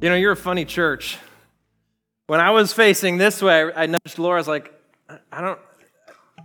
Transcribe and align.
You 0.00 0.08
know, 0.08 0.14
you're 0.14 0.30
a 0.30 0.36
funny 0.36 0.64
church. 0.64 1.18
When 2.28 2.38
I 2.38 2.52
was 2.52 2.72
facing 2.72 3.18
this 3.18 3.42
way, 3.42 3.68
I 3.74 3.86
nudged 3.86 4.16
Laura. 4.20 4.36
I 4.36 4.38
was 4.38 4.46
like, 4.46 4.72
I 5.32 5.40
don't, 5.40 5.58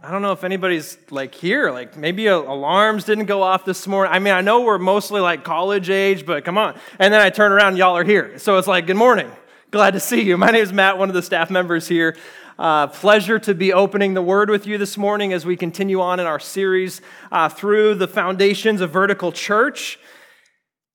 I 0.02 0.10
don't 0.10 0.24
know 0.24 0.32
if 0.32 0.44
anybody's 0.44 0.98
like 1.12 1.36
here. 1.36 1.70
Like 1.70 1.96
maybe 1.96 2.26
alarms 2.26 3.04
didn't 3.04 3.26
go 3.26 3.44
off 3.44 3.64
this 3.64 3.86
morning. 3.86 4.12
I 4.12 4.18
mean, 4.18 4.34
I 4.34 4.42
know 4.42 4.62
we're 4.62 4.80
mostly 4.80 5.22
like 5.22 5.44
college 5.44 5.92
age, 5.92 6.26
but 6.26 6.44
come 6.46 6.58
on. 6.58 6.80
And 6.98 7.14
then 7.14 7.22
I 7.22 7.30
turn 7.30 7.52
around, 7.52 7.78
y'all 7.78 7.96
are 7.96 8.04
here. 8.04 8.40
So 8.40 8.58
it's 8.58 8.68
like, 8.68 8.88
good 8.88 8.96
morning. 8.96 9.32
Glad 9.70 9.92
to 9.92 10.00
see 10.00 10.24
you. 10.24 10.36
My 10.36 10.50
name 10.50 10.64
is 10.64 10.74
Matt, 10.74 10.98
one 10.98 11.10
of 11.10 11.14
the 11.14 11.22
staff 11.22 11.52
members 11.52 11.88
here. 11.88 12.18
Uh, 12.58 12.88
pleasure 12.88 13.38
to 13.38 13.54
be 13.54 13.72
opening 13.72 14.16
the 14.16 14.24
word 14.24 14.50
with 14.50 14.66
you 14.66 14.80
this 14.80 14.98
morning 14.98 15.32
as 15.32 15.46
we 15.46 15.56
continue 15.56 16.02
on 16.02 16.20
in 16.20 16.26
our 16.26 16.40
series 16.40 17.02
uh, 17.32 17.50
through 17.50 17.94
the 17.94 18.08
foundations 18.08 18.82
of 18.82 18.90
vertical 18.90 19.32
church. 19.32 20.00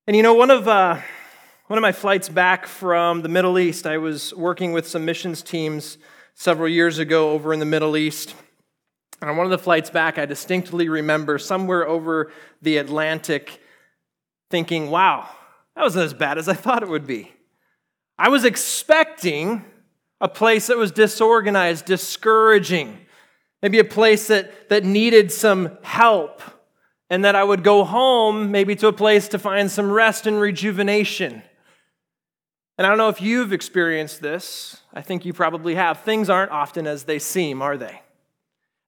And 0.08 0.16
you 0.16 0.24
know, 0.24 0.34
one 0.34 0.50
of 0.50 0.66
uh, 0.66 1.00
one 1.68 1.76
of 1.76 1.82
my 1.82 1.92
flights 1.92 2.30
back 2.30 2.66
from 2.66 3.20
the 3.20 3.28
Middle 3.28 3.58
East, 3.58 3.86
I 3.86 3.98
was 3.98 4.32
working 4.34 4.72
with 4.72 4.88
some 4.88 5.04
missions 5.04 5.42
teams 5.42 5.98
several 6.32 6.66
years 6.66 6.98
ago 6.98 7.32
over 7.32 7.52
in 7.52 7.58
the 7.60 7.66
Middle 7.66 7.94
East. 7.94 8.34
And 9.20 9.28
on 9.28 9.36
one 9.36 9.44
of 9.44 9.50
the 9.50 9.58
flights 9.58 9.90
back, 9.90 10.16
I 10.16 10.24
distinctly 10.24 10.88
remember 10.88 11.36
somewhere 11.36 11.86
over 11.86 12.32
the 12.62 12.78
Atlantic 12.78 13.60
thinking, 14.50 14.88
wow, 14.88 15.28
that 15.76 15.82
wasn't 15.82 16.06
as 16.06 16.14
bad 16.14 16.38
as 16.38 16.48
I 16.48 16.54
thought 16.54 16.82
it 16.82 16.88
would 16.88 17.06
be. 17.06 17.32
I 18.18 18.30
was 18.30 18.46
expecting 18.46 19.62
a 20.22 20.28
place 20.28 20.68
that 20.68 20.78
was 20.78 20.90
disorganized, 20.90 21.84
discouraging, 21.84 22.96
maybe 23.60 23.78
a 23.78 23.84
place 23.84 24.28
that, 24.28 24.70
that 24.70 24.84
needed 24.84 25.30
some 25.30 25.76
help, 25.82 26.40
and 27.10 27.26
that 27.26 27.36
I 27.36 27.44
would 27.44 27.62
go 27.62 27.84
home, 27.84 28.50
maybe 28.50 28.74
to 28.76 28.86
a 28.86 28.92
place 28.92 29.28
to 29.28 29.38
find 29.38 29.70
some 29.70 29.92
rest 29.92 30.26
and 30.26 30.40
rejuvenation. 30.40 31.42
And 32.78 32.86
I 32.86 32.90
don't 32.90 32.98
know 32.98 33.08
if 33.08 33.20
you've 33.20 33.52
experienced 33.52 34.22
this. 34.22 34.80
I 34.94 35.02
think 35.02 35.24
you 35.24 35.32
probably 35.32 35.74
have. 35.74 36.02
Things 36.02 36.30
aren't 36.30 36.52
often 36.52 36.86
as 36.86 37.04
they 37.04 37.18
seem, 37.18 37.60
are 37.60 37.76
they? 37.76 38.02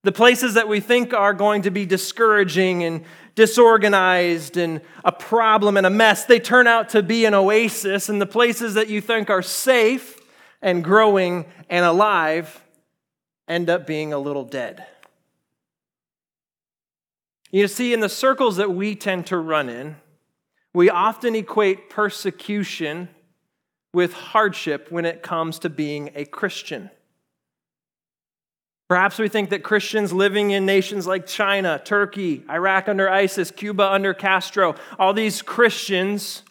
The 0.05 0.13
places 0.13 0.55
that 0.55 0.69
we 0.69 0.79
think 0.79 1.13
are 1.13 1.35
going 1.35 1.63
to 1.63 1.71
be 1.71 1.85
discouraging 1.85 2.85
and 2.85 3.05
disorganized 3.35 4.57
and 4.57 4.81
a 5.05 5.11
problem 5.11 5.77
and 5.77 5.87
a 5.87 5.91
mess, 5.91 6.25
they 6.25 6.39
turn 6.39 6.69
out 6.69 6.91
to 6.91 7.03
be 7.03 7.25
an 7.25 7.35
oasis. 7.35 8.09
And 8.09 8.21
the 8.21 8.27
places 8.27 8.75
that 8.75 8.89
you 8.89 9.01
think 9.01 9.29
are 9.29 9.43
safe 9.43 10.21
and 10.63 10.85
growing 10.85 11.45
and 11.69 11.85
alive 11.85 12.63
end 13.49 13.69
up 13.69 13.89
being 13.89 14.13
a 14.13 14.19
little 14.19 14.45
dead. 14.45 14.87
You 17.51 17.67
see, 17.67 17.93
in 17.93 17.99
the 17.99 18.09
circles 18.09 18.57
that 18.57 18.71
we 18.71 18.95
tend 18.95 19.27
to 19.27 19.37
run 19.37 19.69
in, 19.69 19.97
we 20.73 20.89
often 20.89 21.35
equate 21.35 21.91
persecution 21.91 23.09
with 23.93 24.13
hardship 24.13 24.91
when 24.91 25.05
it 25.05 25.23
comes 25.23 25.59
to 25.61 25.69
being 25.69 26.11
a 26.15 26.25
Christian. 26.25 26.91
Perhaps 28.89 29.19
we 29.19 29.29
think 29.29 29.51
that 29.51 29.63
Christians 29.63 30.13
living 30.13 30.51
in 30.51 30.67
nations 30.67 31.07
like 31.07 31.27
China, 31.27 31.81
Turkey, 31.85 32.43
Iraq 32.51 32.89
under 32.89 33.09
ISIS, 33.09 33.53
Cuba 33.53 33.89
under 33.89 34.13
Castro, 34.13 34.75
all 34.99 35.13
these 35.13 35.43
Christians 35.43 36.43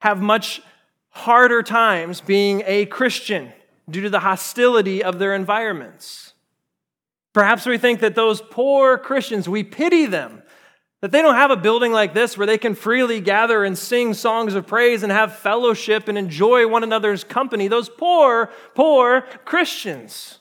have 0.00 0.22
much 0.22 0.62
harder 1.10 1.62
times 1.62 2.20
being 2.22 2.62
a 2.66 2.86
Christian 2.86 3.52
due 3.90 4.00
to 4.00 4.10
the 4.10 4.20
hostility 4.20 5.04
of 5.04 5.18
their 5.18 5.34
environments. 5.34 6.32
Perhaps 7.32 7.66
we 7.66 7.78
think 7.78 8.00
that 8.00 8.14
those 8.14 8.40
poor 8.40 8.96
Christians, 8.96 9.48
we 9.48 9.62
pity 9.62 10.06
them 10.06 10.39
that 11.00 11.12
they 11.12 11.22
don't 11.22 11.34
have 11.34 11.50
a 11.50 11.56
building 11.56 11.92
like 11.92 12.12
this 12.12 12.36
where 12.36 12.46
they 12.46 12.58
can 12.58 12.74
freely 12.74 13.20
gather 13.20 13.64
and 13.64 13.76
sing 13.76 14.12
songs 14.12 14.54
of 14.54 14.66
praise 14.66 15.02
and 15.02 15.10
have 15.10 15.36
fellowship 15.36 16.08
and 16.08 16.18
enjoy 16.18 16.68
one 16.68 16.82
another's 16.82 17.24
company. 17.24 17.68
Those 17.68 17.88
poor, 17.88 18.50
poor 18.74 19.22
Christians. 19.44 20.38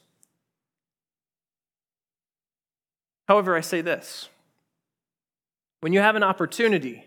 However, 3.28 3.56
I 3.56 3.62
say 3.62 3.82
this 3.82 4.28
when 5.82 5.94
you 5.94 6.02
have 6.02 6.18
an 6.18 6.24
opportunity 6.24 7.06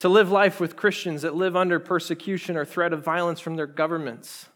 to 0.00 0.08
live 0.08 0.30
life 0.30 0.58
with 0.58 0.74
Christians 0.74 1.22
that 1.22 1.36
live 1.36 1.54
under 1.54 1.78
persecution 1.78 2.56
or 2.56 2.64
threat 2.64 2.92
of 2.92 3.04
violence 3.04 3.38
from 3.38 3.54
their 3.54 3.66
governments, 3.66 4.48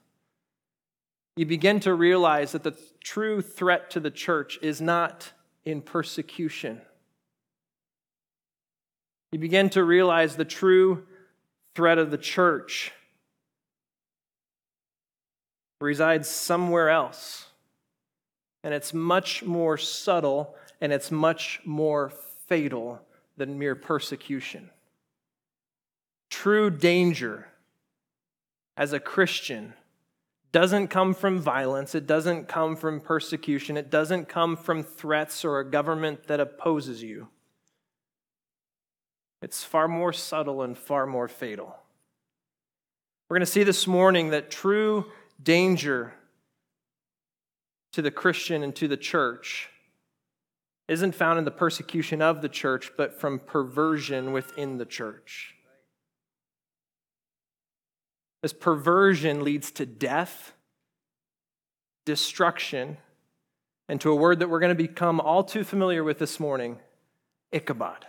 you 1.37 1.47
begin 1.47 1.79
to 1.81 1.95
realize 1.95 2.51
that 2.53 2.65
the 2.65 2.77
true 3.03 3.41
threat 3.41 3.91
to 3.91 4.01
the 4.01 4.11
church 4.11 4.59
is 4.61 4.81
not 4.81 5.33
in 5.65 5.81
persecution 5.83 6.81
you 9.33 9.39
begin 9.39 9.71
to 9.71 9.83
realize 9.83 10.37
the 10.37 10.45
true 10.45 11.05
threat 11.75 11.99
of 11.99 12.11
the 12.11 12.19
church 12.19 12.93
resides 15.81 16.29
somewhere 16.29 16.91
else. 16.91 17.47
And 18.63 18.73
it's 18.73 18.95
much 18.95 19.43
more 19.43 19.77
subtle 19.77 20.55
and 20.81 20.93
it's 20.93 21.11
much 21.11 21.61
more 21.65 22.13
fatal 22.47 23.01
than 23.37 23.59
mere 23.59 23.75
persecution. 23.75 24.71
True 26.31 26.71
danger 26.71 27.49
as 28.77 28.93
a 28.93 29.01
Christian 29.01 29.73
doesn't 30.53 30.89
come 30.89 31.15
from 31.15 31.41
violence, 31.41 31.95
it 31.95 32.07
doesn't 32.07 32.47
come 32.47 32.77
from 32.77 33.01
persecution, 33.01 33.77
it 33.79 33.91
doesn't 33.91 34.29
come 34.29 34.55
from 34.55 34.83
threats 34.83 35.45
or 35.45 35.59
a 35.59 35.69
government 35.69 36.27
that 36.27 36.41
opposes 36.41 37.03
you. 37.03 37.29
It's 39.43 39.65
far 39.65 39.89
more 39.89 40.13
subtle 40.13 40.63
and 40.63 40.79
far 40.79 41.05
more 41.05 41.27
fatal. 41.27 41.77
We're 43.29 43.37
going 43.39 43.47
to 43.47 43.53
see 43.53 43.65
this 43.65 43.87
morning 43.87 44.31
that 44.31 44.51
true 44.51 45.07
danger 45.43 46.15
to 47.93 48.03
the 48.03 48.11
Christian 48.11 48.63
and 48.63 48.75
to 48.77 48.87
the 48.87 48.97
church 48.97 49.69
isn't 50.87 51.15
found 51.15 51.39
in 51.39 51.45
the 51.45 51.51
persecution 51.51 52.23
of 52.23 52.41
the 52.41 52.49
church, 52.49 52.93
but 52.97 53.19
from 53.19 53.39
perversion 53.39 54.33
within 54.33 54.79
the 54.79 54.87
church. 54.87 55.55
This 58.43 58.53
perversion 58.53 59.43
leads 59.43 59.71
to 59.73 59.87
death, 59.87 60.53
destruction, 62.05 62.99
and 63.89 64.01
to 64.01 64.11
a 64.11 64.15
word 64.15 64.41
that 64.41 64.49
we're 64.49 64.61
going 64.61 64.77
to 64.77 64.89
become 64.89 65.21
all 65.21 65.43
too 65.43 65.65
familiar 65.65 66.05
with 66.05 66.19
this 66.19 66.39
morning 66.39 66.79
Ichabod. 67.53 68.07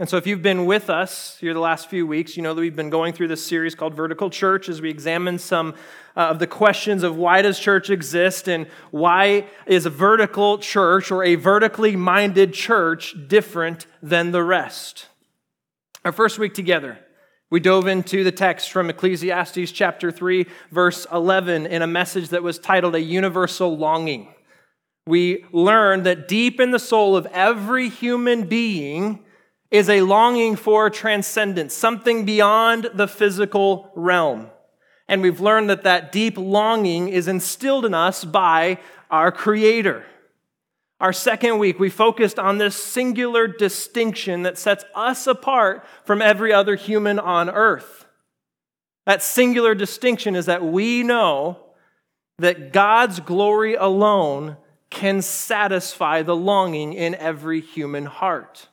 And 0.00 0.08
so, 0.08 0.16
if 0.16 0.26
you've 0.26 0.40
been 0.40 0.64
with 0.64 0.88
us 0.88 1.36
here 1.40 1.52
the 1.52 1.60
last 1.60 1.90
few 1.90 2.06
weeks, 2.06 2.34
you 2.34 2.42
know 2.42 2.54
that 2.54 2.60
we've 2.62 2.74
been 2.74 2.88
going 2.88 3.12
through 3.12 3.28
this 3.28 3.44
series 3.44 3.74
called 3.74 3.92
Vertical 3.92 4.30
Church 4.30 4.70
as 4.70 4.80
we 4.80 4.88
examine 4.88 5.38
some 5.38 5.74
uh, 6.16 6.20
of 6.20 6.38
the 6.38 6.46
questions 6.46 7.02
of 7.02 7.16
why 7.16 7.42
does 7.42 7.60
church 7.60 7.90
exist 7.90 8.48
and 8.48 8.66
why 8.92 9.44
is 9.66 9.84
a 9.84 9.90
vertical 9.90 10.56
church 10.56 11.10
or 11.10 11.22
a 11.22 11.34
vertically 11.34 11.96
minded 11.96 12.54
church 12.54 13.14
different 13.28 13.86
than 14.02 14.30
the 14.30 14.42
rest. 14.42 15.08
Our 16.02 16.12
first 16.12 16.38
week 16.38 16.54
together, 16.54 16.98
we 17.50 17.60
dove 17.60 17.86
into 17.86 18.24
the 18.24 18.32
text 18.32 18.72
from 18.72 18.88
Ecclesiastes 18.88 19.70
chapter 19.70 20.10
3, 20.10 20.46
verse 20.70 21.06
11, 21.12 21.66
in 21.66 21.82
a 21.82 21.86
message 21.86 22.30
that 22.30 22.42
was 22.42 22.58
titled 22.58 22.94
A 22.94 23.02
Universal 23.02 23.76
Longing. 23.76 24.32
We 25.06 25.44
learned 25.52 26.06
that 26.06 26.26
deep 26.26 26.58
in 26.58 26.70
the 26.70 26.78
soul 26.78 27.18
of 27.18 27.26
every 27.26 27.90
human 27.90 28.44
being, 28.44 29.26
is 29.70 29.88
a 29.88 30.02
longing 30.02 30.56
for 30.56 30.90
transcendence, 30.90 31.74
something 31.74 32.24
beyond 32.24 32.90
the 32.94 33.06
physical 33.06 33.92
realm. 33.94 34.50
And 35.08 35.22
we've 35.22 35.40
learned 35.40 35.70
that 35.70 35.84
that 35.84 36.12
deep 36.12 36.36
longing 36.36 37.08
is 37.08 37.28
instilled 37.28 37.84
in 37.84 37.94
us 37.94 38.24
by 38.24 38.78
our 39.10 39.32
Creator. 39.32 40.04
Our 41.00 41.12
second 41.12 41.58
week, 41.58 41.78
we 41.78 41.88
focused 41.88 42.38
on 42.38 42.58
this 42.58 42.76
singular 42.76 43.46
distinction 43.46 44.42
that 44.42 44.58
sets 44.58 44.84
us 44.94 45.26
apart 45.26 45.84
from 46.04 46.20
every 46.20 46.52
other 46.52 46.76
human 46.76 47.18
on 47.18 47.48
earth. 47.48 48.06
That 49.06 49.22
singular 49.22 49.74
distinction 49.74 50.36
is 50.36 50.46
that 50.46 50.62
we 50.62 51.02
know 51.02 51.58
that 52.38 52.72
God's 52.72 53.20
glory 53.20 53.74
alone 53.74 54.58
can 54.90 55.22
satisfy 55.22 56.22
the 56.22 56.36
longing 56.36 56.92
in 56.92 57.14
every 57.14 57.60
human 57.60 58.04
heart. 58.06 58.68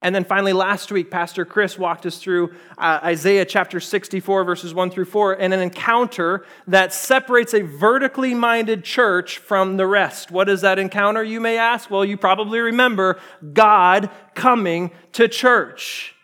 And 0.00 0.14
then 0.14 0.24
finally, 0.24 0.52
last 0.52 0.92
week, 0.92 1.10
Pastor 1.10 1.44
Chris 1.44 1.76
walked 1.76 2.06
us 2.06 2.18
through 2.18 2.52
uh, 2.76 3.00
Isaiah 3.02 3.44
chapter 3.44 3.80
64, 3.80 4.44
verses 4.44 4.72
1 4.72 4.90
through 4.92 5.06
4, 5.06 5.32
and 5.32 5.52
an 5.52 5.58
encounter 5.58 6.44
that 6.68 6.92
separates 6.92 7.52
a 7.52 7.62
vertically 7.62 8.32
minded 8.32 8.84
church 8.84 9.38
from 9.38 9.76
the 9.76 9.88
rest. 9.88 10.30
What 10.30 10.48
is 10.48 10.60
that 10.60 10.78
encounter, 10.78 11.24
you 11.24 11.40
may 11.40 11.58
ask? 11.58 11.90
Well, 11.90 12.04
you 12.04 12.16
probably 12.16 12.60
remember 12.60 13.18
God 13.52 14.08
coming 14.34 14.92
to 15.14 15.26
church. 15.26 16.14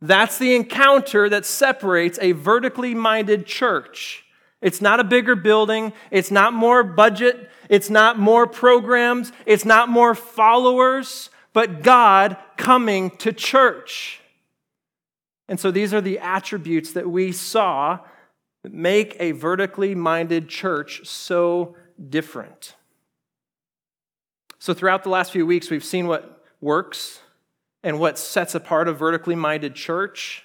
That's 0.00 0.38
the 0.38 0.54
encounter 0.54 1.28
that 1.28 1.44
separates 1.44 2.20
a 2.22 2.32
vertically 2.32 2.94
minded 2.94 3.46
church. 3.46 4.24
It's 4.62 4.80
not 4.80 5.00
a 5.00 5.04
bigger 5.04 5.34
building. 5.34 5.92
It's 6.12 6.30
not 6.30 6.52
more 6.52 6.84
budget. 6.84 7.50
It's 7.68 7.90
not 7.90 8.16
more 8.16 8.46
programs. 8.46 9.32
It's 9.44 9.64
not 9.64 9.88
more 9.88 10.14
followers 10.14 11.30
but 11.54 11.82
God 11.82 12.36
coming 12.56 13.10
to 13.18 13.32
church. 13.32 14.20
And 15.48 15.60
so 15.60 15.70
these 15.70 15.92
are 15.92 16.00
the 16.00 16.18
attributes 16.18 16.92
that 16.92 17.08
we 17.08 17.32
saw 17.32 18.00
that 18.62 18.72
make 18.72 19.16
a 19.20 19.32
vertically 19.32 19.94
minded 19.94 20.48
church 20.48 21.06
so 21.06 21.76
different. 22.08 22.74
So, 24.58 24.72
throughout 24.72 25.02
the 25.02 25.10
last 25.10 25.32
few 25.32 25.44
weeks, 25.44 25.70
we've 25.70 25.84
seen 25.84 26.06
what 26.06 26.42
works 26.62 27.20
and 27.82 28.00
what 28.00 28.18
sets 28.18 28.54
apart 28.54 28.88
a 28.88 28.94
vertically 28.94 29.34
minded 29.34 29.74
church. 29.74 30.42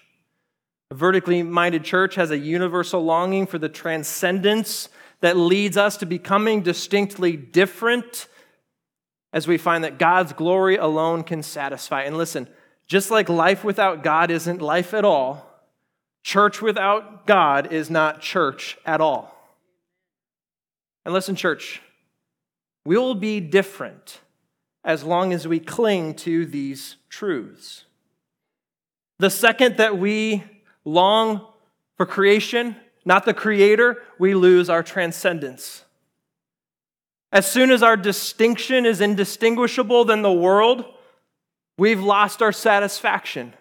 A 0.92 0.96
vertically 0.96 1.42
minded 1.42 1.86
church 1.86 2.16
has 2.16 2.30
a 2.30 2.38
universal 2.38 3.02
longing 3.02 3.48
for 3.48 3.58
the 3.58 3.70
transcendence 3.70 4.90
that 5.22 5.38
leads 5.38 5.78
us 5.78 5.96
to 5.98 6.06
becoming 6.06 6.62
distinctly 6.62 7.38
different 7.38 8.28
as 9.32 9.48
we 9.48 9.58
find 9.58 9.84
that 9.84 10.00
God's 10.00 10.34
glory 10.34 10.78
alone 10.78 11.24
can 11.24 11.44
satisfy. 11.44 12.04
And 12.04 12.18
listen, 12.18 12.48
just 12.88 13.12
like 13.12 13.30
life 13.30 13.64
without 13.64 14.04
God 14.04 14.32
isn't 14.32 14.62
life 14.62 14.94
at 14.94 15.06
all, 15.06 15.46
church 16.24 16.62
without 16.62 17.28
God 17.28 17.72
is 17.72 17.90
not 17.90 18.22
church 18.22 18.78
at 18.86 19.02
all. 19.02 19.36
And 21.06 21.14
listen, 21.14 21.36
church, 21.36 21.82
we'll 22.86 23.16
be 23.16 23.40
different 23.40 24.20
as 24.84 25.04
long 25.04 25.34
as 25.34 25.48
we 25.48 25.60
cling 25.60 26.16
to 26.16 26.46
these 26.46 26.96
truths. 27.10 27.86
The 29.20 29.30
second 29.30 29.78
that 29.78 29.98
we 29.98 30.44
long 30.86 31.46
for 31.98 32.06
creation, 32.06 32.76
not 33.06 33.26
the 33.26 33.34
creator, 33.34 34.02
we 34.18 34.34
lose 34.34 34.70
our 34.70 34.82
transcendence. 34.82 35.84
As 37.32 37.50
soon 37.50 37.72
as 37.72 37.84
our 37.84 37.96
distinction 37.96 38.86
is 38.86 39.02
indistinguishable 39.02 40.06
than 40.06 40.22
the 40.22 40.32
world, 40.32 40.86
we've 41.78 42.02
lost 42.02 42.42
our 42.42 42.52
satisfaction. 42.52 43.54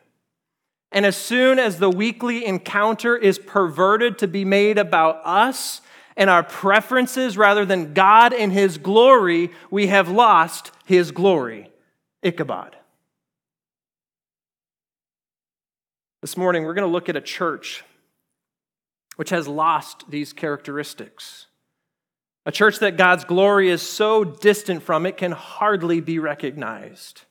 And 0.90 1.04
as 1.04 1.16
soon 1.16 1.58
as 1.58 1.78
the 1.78 1.90
weekly 1.90 2.46
encounter 2.46 3.16
is 3.16 3.38
perverted 3.38 4.18
to 4.18 4.28
be 4.28 4.44
made 4.44 4.78
about 4.78 5.20
us 5.24 5.82
and 6.16 6.30
our 6.30 6.42
preferences 6.42 7.36
rather 7.36 7.66
than 7.66 7.92
God 7.92 8.32
and 8.32 8.52
His 8.52 8.78
glory, 8.78 9.50
we 9.70 9.88
have 9.88 10.08
lost 10.08 10.72
His 10.86 11.10
glory. 11.10 11.70
Ichabod. 12.22 12.74
This 16.22 16.36
morning, 16.36 16.64
we're 16.64 16.74
going 16.74 16.88
to 16.88 16.92
look 16.92 17.08
at 17.08 17.16
a 17.16 17.20
church 17.20 17.84
which 19.16 19.30
has 19.30 19.46
lost 19.46 20.04
these 20.08 20.32
characteristics. 20.32 21.47
A 22.48 22.50
church 22.50 22.78
that 22.78 22.96
God's 22.96 23.26
glory 23.26 23.68
is 23.68 23.82
so 23.82 24.24
distant 24.24 24.82
from, 24.82 25.04
it 25.04 25.18
can 25.18 25.32
hardly 25.32 26.00
be 26.00 26.18
recognized. 26.18 27.24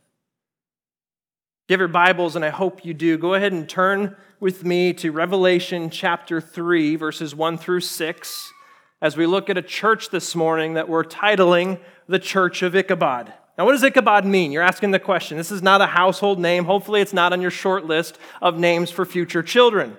Give 1.68 1.80
your 1.80 1.88
Bibles, 1.88 2.36
and 2.36 2.46
I 2.46 2.50
hope 2.50 2.86
you 2.86 2.94
do. 2.94 3.18
Go 3.18 3.34
ahead 3.34 3.52
and 3.52 3.68
turn 3.68 4.16
with 4.40 4.64
me 4.64 4.94
to 4.94 5.12
Revelation 5.12 5.90
chapter 5.90 6.40
3, 6.40 6.98
verses 6.98 7.34
1 7.34 7.58
through 7.58 7.80
6, 7.80 8.54
as 9.02 9.18
we 9.18 9.26
look 9.26 9.50
at 9.50 9.58
a 9.58 9.64
church 9.64 10.12
this 10.12 10.36
morning 10.36 10.76
that 10.76 10.88
we're 10.88 11.04
titling 11.04 11.80
the 12.08 12.20
Church 12.20 12.62
of 12.62 12.76
Ichabod. 12.76 13.34
Now, 13.58 13.66
what 13.66 13.72
does 13.72 13.82
Ichabod 13.82 14.24
mean? 14.24 14.52
You're 14.52 14.62
asking 14.62 14.92
the 14.92 15.00
question. 15.00 15.36
This 15.36 15.52
is 15.52 15.64
not 15.64 15.82
a 15.82 15.88
household 15.88 16.38
name. 16.38 16.66
Hopefully, 16.66 17.02
it's 17.02 17.12
not 17.12 17.34
on 17.34 17.42
your 17.42 17.50
short 17.50 17.86
list 17.86 18.20
of 18.40 18.60
names 18.60 18.92
for 18.92 19.04
future 19.04 19.42
children. 19.42 19.98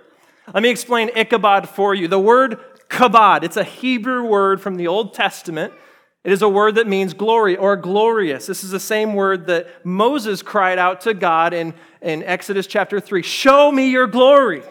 Let 0.54 0.62
me 0.62 0.70
explain 0.70 1.10
Ichabod 1.16 1.68
for 1.68 1.92
you. 1.92 2.06
The 2.06 2.20
word 2.20 2.60
kabod, 2.88 3.42
it's 3.42 3.56
a 3.56 3.64
Hebrew 3.64 4.24
word 4.24 4.60
from 4.60 4.76
the 4.76 4.86
Old 4.86 5.14
Testament. 5.14 5.72
It 6.24 6.32
is 6.32 6.42
a 6.42 6.48
word 6.48 6.74
that 6.74 6.86
means 6.86 7.14
glory 7.14 7.56
or 7.56 7.76
glorious. 7.76 8.46
This 8.46 8.64
is 8.64 8.70
the 8.70 8.80
same 8.80 9.14
word 9.14 9.46
that 9.46 9.84
Moses 9.86 10.42
cried 10.42 10.78
out 10.78 11.00
to 11.02 11.14
God 11.14 11.54
in, 11.54 11.74
in 12.02 12.22
Exodus 12.22 12.66
chapter 12.66 13.00
3 13.00 13.22
Show 13.22 13.70
me 13.72 13.90
your 13.90 14.06
glory. 14.06 14.62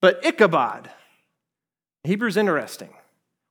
But 0.00 0.24
Ichabod, 0.24 0.90
Hebrew's 2.04 2.36
interesting. 2.36 2.90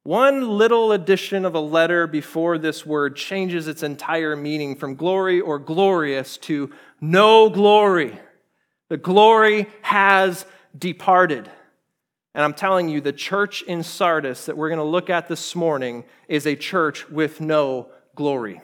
One 0.04 0.48
little 0.48 0.92
addition 0.92 1.46
of 1.46 1.56
a 1.56 1.60
letter 1.60 2.06
before 2.06 2.60
this 2.60 2.86
word 2.86 3.16
changes 3.16 3.68
its 3.68 3.82
entire 3.82 4.36
meaning 4.36 4.76
from 4.76 4.94
glory 4.94 5.42
or 5.42 5.58
glorious 5.58 6.38
to 6.38 6.72
no 7.02 7.50
glory. 7.50 8.20
The 8.90 8.98
glory 8.98 9.68
has 9.82 10.46
departed. 10.78 11.50
And 12.36 12.44
I'm 12.44 12.54
telling 12.54 12.90
you, 12.90 13.00
the 13.00 13.14
church 13.14 13.62
in 13.62 13.82
Sardis 13.82 14.48
that 14.48 14.58
we're 14.58 14.68
going 14.68 14.80
to 14.80 14.84
look 14.84 15.10
at 15.10 15.30
this 15.30 15.56
morning 15.56 16.04
is 16.28 16.46
a 16.46 16.58
church 16.58 17.10
with 17.10 17.40
no 17.40 17.88
glory. 18.14 18.60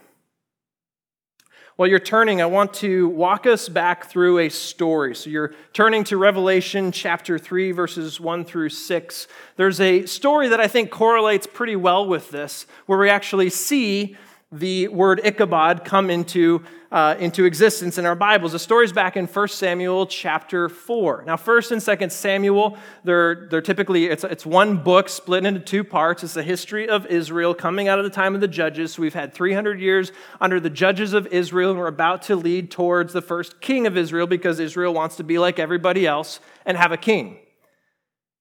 While 1.78 1.88
you're 1.88 2.00
turning, 2.00 2.42
I 2.42 2.48
want 2.48 2.74
to 2.76 3.08
walk 3.08 3.48
us 3.48 3.70
back 3.70 4.08
through 4.08 4.40
a 4.40 4.50
story. 4.50 5.16
So 5.16 5.30
you're 5.30 5.54
turning 5.72 6.04
to 6.04 6.18
Revelation 6.18 6.92
chapter 6.92 7.40
3, 7.40 7.72
verses 7.72 8.20
1 8.20 8.44
through 8.44 8.70
6. 8.70 9.28
There's 9.56 9.80
a 9.80 10.06
story 10.06 10.50
that 10.50 10.60
I 10.60 10.68
think 10.68 10.92
correlates 10.92 11.48
pretty 11.48 11.78
well 11.78 12.06
with 12.06 12.30
this, 12.30 12.66
where 12.88 13.00
we 13.00 13.10
actually 13.10 13.50
see 13.50 14.18
the 14.52 14.90
word 14.90 15.22
Ichabod 15.24 15.86
come 15.86 16.10
into, 16.10 16.62
uh, 16.92 17.16
into 17.20 17.46
existence 17.46 17.98
in 17.98 18.06
our 18.06 18.16
Bibles. 18.16 18.52
The 18.52 18.60
story's 18.60 18.92
back 18.92 19.16
in 19.16 19.26
1 19.26 19.48
Samuel 19.48 20.06
chapter 20.08 20.68
4. 20.68 21.24
Now, 21.26 21.38
1st 21.38 21.72
and 21.72 21.82
2nd 21.82 22.12
Samuel, 22.12 22.78
they're, 23.06 23.48
they're 23.50 23.62
typically, 23.62 24.08
it's, 24.08 24.26
it's 24.26 24.46
one 24.46 24.84
book 24.84 25.08
split 25.08 25.46
into 25.46 25.62
two 25.62 25.86
parts. 25.86 26.22
It's 26.22 26.34
the 26.34 26.44
history 26.44 26.90
of 26.90 27.06
Israel 27.06 27.54
coming 27.54 27.88
out 27.88 27.98
of 27.98 28.04
the 28.04 28.10
time 28.10 28.36
of 28.36 28.42
the 28.42 28.48
judges. 28.48 28.96
So 28.96 29.02
we've 29.02 29.14
had 29.14 29.34
300 29.34 29.80
years 29.80 30.12
under 30.42 30.60
the 30.60 30.70
judges 30.70 31.14
of 31.14 31.28
Israel, 31.28 31.70
and 31.70 31.80
we're 31.80 31.88
about 31.88 32.24
to 32.24 32.36
lead 32.36 32.72
towards 32.72 33.14
the 33.14 33.22
first 33.22 33.62
king 33.62 33.88
of 33.88 33.96
Israel 33.96 34.28
because 34.28 34.60
Israel 34.60 34.94
wants 34.94 35.16
to 35.16 35.24
be 35.24 35.40
like 35.40 35.60
everybody 35.60 36.06
else 36.06 36.42
and 36.66 36.76
have 36.76 36.92
a 36.92 36.98
king. 36.98 37.38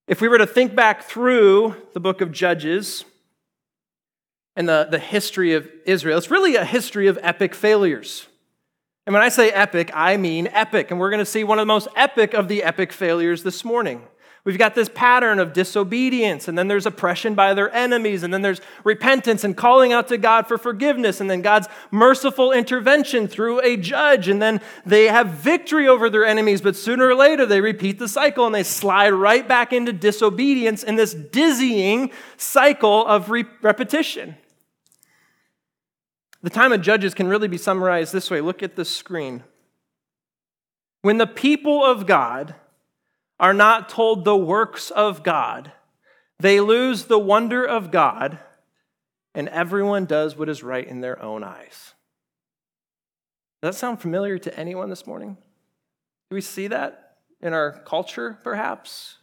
If 0.09 0.21
we 0.21 0.27
were 0.27 0.39
to 0.39 0.47
think 0.47 0.75
back 0.75 1.05
through 1.05 1.77
the 1.93 2.01
book 2.01 2.21
of 2.21 2.33
Judges, 2.33 3.05
and 4.57 4.69
the, 4.69 4.89
the 4.91 4.99
history 4.99 5.55
of 5.55 5.69
Israel. 5.87 6.19
It's 6.19 6.31
really 6.31 6.57
a 6.57 6.65
history 6.65 7.07
of 7.07 7.19
epic 7.23 7.55
failures. 7.55 8.27
And 9.07 9.15
when 9.15 9.23
I 9.23 9.29
say 9.29 9.51
epic, 9.51 9.91
I 9.95 10.17
mean 10.17 10.49
epic. 10.49 10.91
And 10.91 11.01
we're 11.01 11.11
going 11.11 11.21
to 11.21 11.27
see 11.27 11.45
one 11.45 11.59
of 11.59 11.63
the 11.63 11.67
most 11.67 11.89
epic 11.97 12.35
of 12.35 12.49
the 12.49 12.63
epic 12.63 12.93
failures 12.93 13.43
this 13.43 13.65
morning. 13.65 14.07
We've 14.43 14.57
got 14.57 14.75
this 14.75 14.89
pattern 14.89 15.39
of 15.39 15.53
disobedience, 15.53 16.49
and 16.49 16.57
then 16.57 16.67
there's 16.67 16.87
oppression 16.87 17.35
by 17.35 17.53
their 17.53 17.73
enemies, 17.75 18.23
and 18.23 18.33
then 18.33 18.41
there's 18.41 18.63
repentance 18.85 19.45
and 19.45 19.55
calling 19.55 19.93
out 19.93 20.09
to 20.09 20.17
God 20.17 20.47
for 20.47 20.57
forgiveness, 20.57 21.21
and 21.21 21.29
then 21.29 21.43
God's 21.43 21.69
merciful 21.91 22.51
intervention 22.51 23.29
through 23.29 23.61
a 23.61 23.77
judge, 23.77 24.29
and 24.29 24.41
then 24.41 24.63
they 24.87 25.07
have 25.07 25.29
victory 25.29 25.87
over 25.87 26.09
their 26.09 26.25
enemies, 26.25 26.63
but 26.63 26.75
sooner 26.75 27.09
or 27.09 27.15
later 27.15 27.45
they 27.45 27.61
repeat 27.61 27.99
the 27.99 28.09
cycle 28.09 28.47
and 28.47 28.55
they 28.55 28.63
slide 28.63 29.11
right 29.11 29.47
back 29.47 29.75
into 29.75 29.93
disobedience 29.93 30.83
in 30.83 30.97
this 30.97 31.13
dizzying 31.13 32.11
cycle 32.39 33.07
of 33.07 33.29
re- 33.29 33.45
repetition. 33.61 34.37
The 36.43 36.51
time 36.51 36.73
of 36.73 36.81
Judges 36.81 37.13
can 37.13 37.29
really 37.29 37.49
be 37.49 37.59
summarized 37.59 38.15
this 38.15 38.31
way 38.31 38.41
look 38.41 38.63
at 38.63 38.77
the 38.77 38.87
screen. 38.87 39.45
When 41.03 41.19
the 41.19 41.27
people 41.27 41.85
of 41.85 42.07
God 42.07 42.55
are 43.41 43.55
not 43.55 43.89
told 43.89 44.25
the 44.25 44.37
works 44.37 44.91
of 44.91 45.23
God, 45.25 45.73
they 46.39 46.61
lose 46.61 47.05
the 47.05 47.19
wonder 47.19 47.65
of 47.65 47.91
God, 47.91 48.39
and 49.35 49.49
everyone 49.49 50.05
does 50.05 50.37
what 50.37 50.49
is 50.49 50.63
right 50.63 50.87
in 50.87 51.01
their 51.01 51.21
own 51.23 51.43
eyes. 51.43 51.95
Does 53.63 53.75
that 53.75 53.79
sound 53.79 54.01
familiar 54.01 54.39
to 54.39 54.59
anyone 54.59 54.91
this 54.91 55.07
morning? 55.07 55.37
Do 56.29 56.35
we 56.35 56.41
see 56.43 56.67
that 56.69 57.17
in 57.41 57.53
our 57.53 57.73
culture, 57.85 58.39
perhaps? 58.45 59.17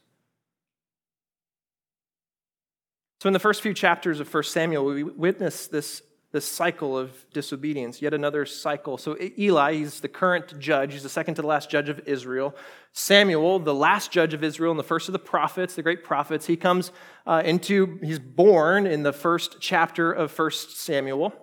So, 3.22 3.28
in 3.28 3.34
the 3.34 3.40
first 3.40 3.62
few 3.62 3.74
chapters 3.74 4.20
of 4.20 4.32
1 4.32 4.44
Samuel, 4.44 4.86
we 4.86 5.04
witness 5.04 5.68
this 5.68 6.02
this 6.32 6.46
cycle 6.46 6.98
of 6.98 7.26
disobedience, 7.32 8.02
yet 8.02 8.14
another 8.14 8.46
cycle. 8.46 8.98
So 8.98 9.18
Eli, 9.38 9.74
he's 9.76 10.02
the 10.02 10.10
current 10.10 10.60
judge, 10.60 10.94
he's 10.94 11.04
the 11.04 11.10
second 11.10 11.36
to 11.36 11.42
the 11.42 11.48
last 11.48 11.70
judge 11.70 11.88
of 11.88 12.02
Israel. 12.06 12.54
Samuel, 12.92 13.60
the 13.60 13.74
last 13.74 14.12
judge 14.12 14.34
of 14.34 14.44
Israel 14.44 14.72
and 14.72 14.80
the 14.80 14.84
first 14.84 15.08
of 15.08 15.14
the 15.14 15.20
prophets, 15.20 15.76
the 15.76 15.84
great 15.84 16.04
prophets, 16.04 16.46
he 16.46 16.58
comes 16.58 16.92
uh, 17.26 17.42
into, 17.46 17.98
he's 18.04 18.20
born 18.20 18.86
in 18.86 19.04
the 19.04 19.14
first 19.14 19.58
chapter 19.62 20.12
of 20.12 20.32
First 20.32 20.78
Samuel. 20.78 21.34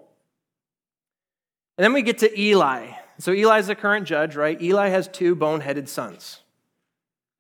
And 1.77 1.85
then 1.85 1.93
we 1.93 2.03
get 2.03 2.19
to 2.19 2.41
Eli. 2.41 2.91
So 3.19 3.33
Eli's 3.33 3.69
the 3.69 3.75
current 3.75 4.07
judge, 4.07 4.37
right? 4.37 4.61
Eli 4.61 4.89
has 4.89 5.09
two 5.09 5.35
boneheaded 5.35 5.89
sons. 5.89 6.41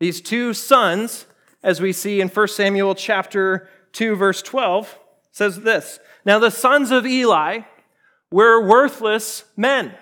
These 0.01 0.21
two 0.21 0.55
sons, 0.55 1.27
as 1.63 1.81
we 1.81 1.93
see 1.93 2.21
in 2.21 2.29
1 2.29 2.49
Samuel 2.49 2.95
chapter 2.95 3.69
2, 3.93 4.17
verse 4.17 4.43
12, 4.43 4.99
says 5.35 5.61
this 5.61 5.99
now, 6.25 6.39
the 6.39 6.51
sons 6.51 6.91
of 6.91 7.07
Eli 7.07 7.61
were 8.31 8.67
worthless 8.67 9.45
men. 9.57 9.95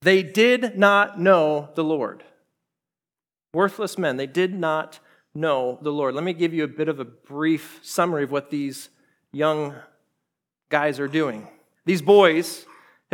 They 0.00 0.22
did 0.22 0.78
not 0.78 1.20
know 1.20 1.70
the 1.74 1.84
Lord. 1.84 2.22
Worthless 3.52 3.98
men. 3.98 4.16
They 4.16 4.26
did 4.26 4.54
not 4.54 4.98
know 5.34 5.78
the 5.82 5.92
Lord. 5.92 6.14
Let 6.14 6.24
me 6.24 6.32
give 6.32 6.54
you 6.54 6.64
a 6.64 6.68
bit 6.68 6.88
of 6.88 7.00
a 7.00 7.04
brief 7.04 7.80
summary 7.82 8.22
of 8.22 8.30
what 8.30 8.50
these 8.50 8.88
young 9.32 9.74
guys 10.70 10.98
are 10.98 11.08
doing. 11.08 11.48
These 11.84 12.02
boys, 12.02 12.66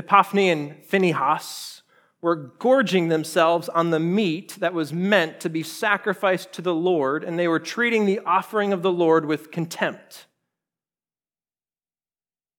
Hophni 0.09 0.51
and 0.51 0.85
Phinehas, 0.85 1.83
were 2.21 2.37
gorging 2.37 3.09
themselves 3.09 3.69
on 3.69 3.91
the 3.91 3.99
meat 3.99 4.57
that 4.61 4.75
was 4.75 4.93
meant 4.93 5.41
to 5.41 5.51
be 5.51 5.63
sacrificed 5.63 6.53
to 6.53 6.63
the 6.63 6.75
Lord, 6.75 7.25
and 7.25 7.37
they 7.39 7.49
were 7.49 7.59
treating 7.59 8.07
the 8.07 8.21
offering 8.21 8.73
of 8.73 8.83
the 8.83 8.93
Lord 8.93 9.27
with 9.27 9.51
contempt. 9.51 10.27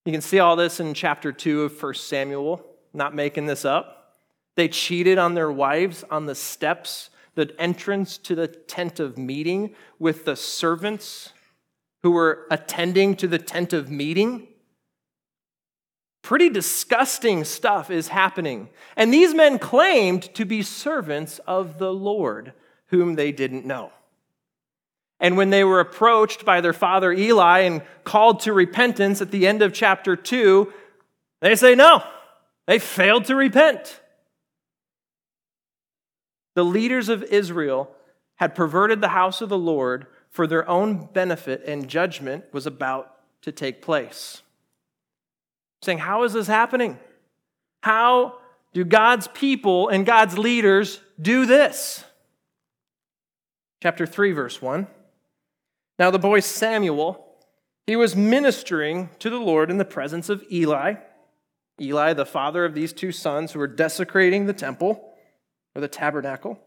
You 0.06 0.12
can 0.12 0.22
see 0.22 0.40
all 0.40 0.56
this 0.56 0.80
in 0.80 0.94
chapter 0.94 1.32
2 1.32 1.64
of 1.64 1.82
1 1.82 1.94
Samuel, 1.94 2.66
not 2.94 3.16
making 3.16 3.46
this 3.46 3.64
up. 3.64 4.18
They 4.56 4.68
cheated 4.68 5.18
on 5.18 5.34
their 5.34 5.52
wives 5.52 6.04
on 6.12 6.26
the 6.26 6.36
steps, 6.36 7.10
the 7.36 7.56
entrance 7.58 8.18
to 8.20 8.36
the 8.36 8.48
tent 8.48 9.00
of 9.00 9.18
meeting 9.18 9.76
with 10.00 10.26
the 10.26 10.36
servants 10.36 11.32
who 12.04 12.12
were 12.12 12.46
attending 12.52 13.16
to 13.16 13.28
the 13.28 13.40
tent 13.40 13.72
of 13.72 13.90
meeting. 13.90 14.48
Pretty 16.22 16.50
disgusting 16.50 17.46
stuff 17.46 17.90
is 17.90 18.10
happening. 18.10 18.70
And 18.98 19.14
these 19.14 19.34
men 19.34 19.58
claimed 19.58 20.34
to 20.36 20.44
be 20.44 20.62
servants 20.64 21.40
of 21.48 21.80
the 21.80 21.94
Lord, 21.94 22.54
whom 22.88 23.16
they 23.16 23.32
didn't 23.32 23.66
know. 23.66 23.92
And 25.24 25.38
when 25.38 25.50
they 25.50 25.64
were 25.64 25.80
approached 25.80 26.46
by 26.46 26.62
their 26.62 26.74
father 26.74 27.12
Eli 27.12 27.62
and 27.62 27.82
called 28.04 28.42
to 28.42 28.54
repentance 28.54 29.22
at 29.22 29.32
the 29.32 29.48
end 29.48 29.64
of 29.64 29.74
chapter 29.74 30.16
2, 30.16 30.72
they 31.42 31.56
say 31.56 31.74
no. 31.74 32.04
They 32.68 32.78
failed 32.78 33.26
to 33.26 33.36
repent. 33.36 34.02
The 36.54 36.64
leaders 36.64 37.10
of 37.10 37.24
Israel 37.24 37.90
had 38.36 38.54
perverted 38.54 39.02
the 39.02 39.08
house 39.08 39.42
of 39.42 39.50
the 39.50 39.58
Lord 39.58 40.06
for 40.30 40.46
their 40.46 40.68
own 40.70 41.08
benefit, 41.14 41.64
and 41.66 41.88
judgment 41.88 42.46
was 42.52 42.68
about 42.68 43.16
to 43.42 43.52
take 43.52 43.82
place 43.82 44.44
saying, 45.84 46.00
How 46.00 46.24
is 46.24 46.34
this 46.34 46.48
happening? 46.48 46.98
How 47.82 48.40
do 48.74 48.84
God's 48.84 49.28
people 49.28 49.90
and 49.90 50.06
God's 50.06 50.38
leaders 50.38 51.00
do 51.22 51.46
this? 51.46 52.04
Chapter 53.82 54.06
3, 54.06 54.32
verse 54.32 54.62
1. 54.62 54.88
Now 56.00 56.12
the 56.12 56.20
boy 56.20 56.40
Samuel, 56.40 57.26
he 57.86 57.96
was 57.96 58.16
ministering 58.16 59.10
to 59.20 59.30
the 59.30 59.40
Lord 59.40 59.70
in 59.70 59.78
the 59.78 59.86
presence 59.86 60.30
of 60.30 60.44
Eli. 60.52 60.96
Eli, 61.82 62.14
the 62.14 62.26
father 62.26 62.66
of 62.66 62.74
these 62.74 62.94
two 62.94 63.12
sons 63.12 63.52
who 63.52 63.60
were 63.60 63.68
desecrating 63.68 64.46
the 64.46 64.54
temple 64.54 65.14
or 65.76 65.82
the 65.82 65.88
tabernacle. 65.88 66.60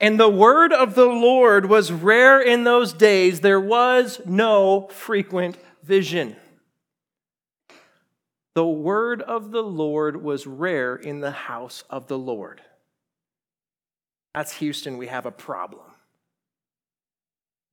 And 0.00 0.18
the 0.18 0.28
word 0.28 0.72
of 0.72 0.94
the 0.94 1.06
Lord 1.06 1.66
was 1.66 1.92
rare 1.92 2.40
in 2.40 2.64
those 2.64 2.92
days. 2.92 3.40
There 3.40 3.60
was 3.60 4.20
no 4.26 4.88
frequent 4.88 5.56
vision. 5.82 6.36
The 8.54 8.66
word 8.66 9.22
of 9.22 9.50
the 9.50 9.62
Lord 9.62 10.22
was 10.22 10.46
rare 10.46 10.94
in 10.94 11.20
the 11.20 11.30
house 11.30 11.84
of 11.88 12.08
the 12.08 12.18
Lord. 12.18 12.60
That's 14.34 14.54
Houston, 14.58 14.98
we 14.98 15.06
have 15.06 15.24
a 15.24 15.30
problem. 15.30 15.91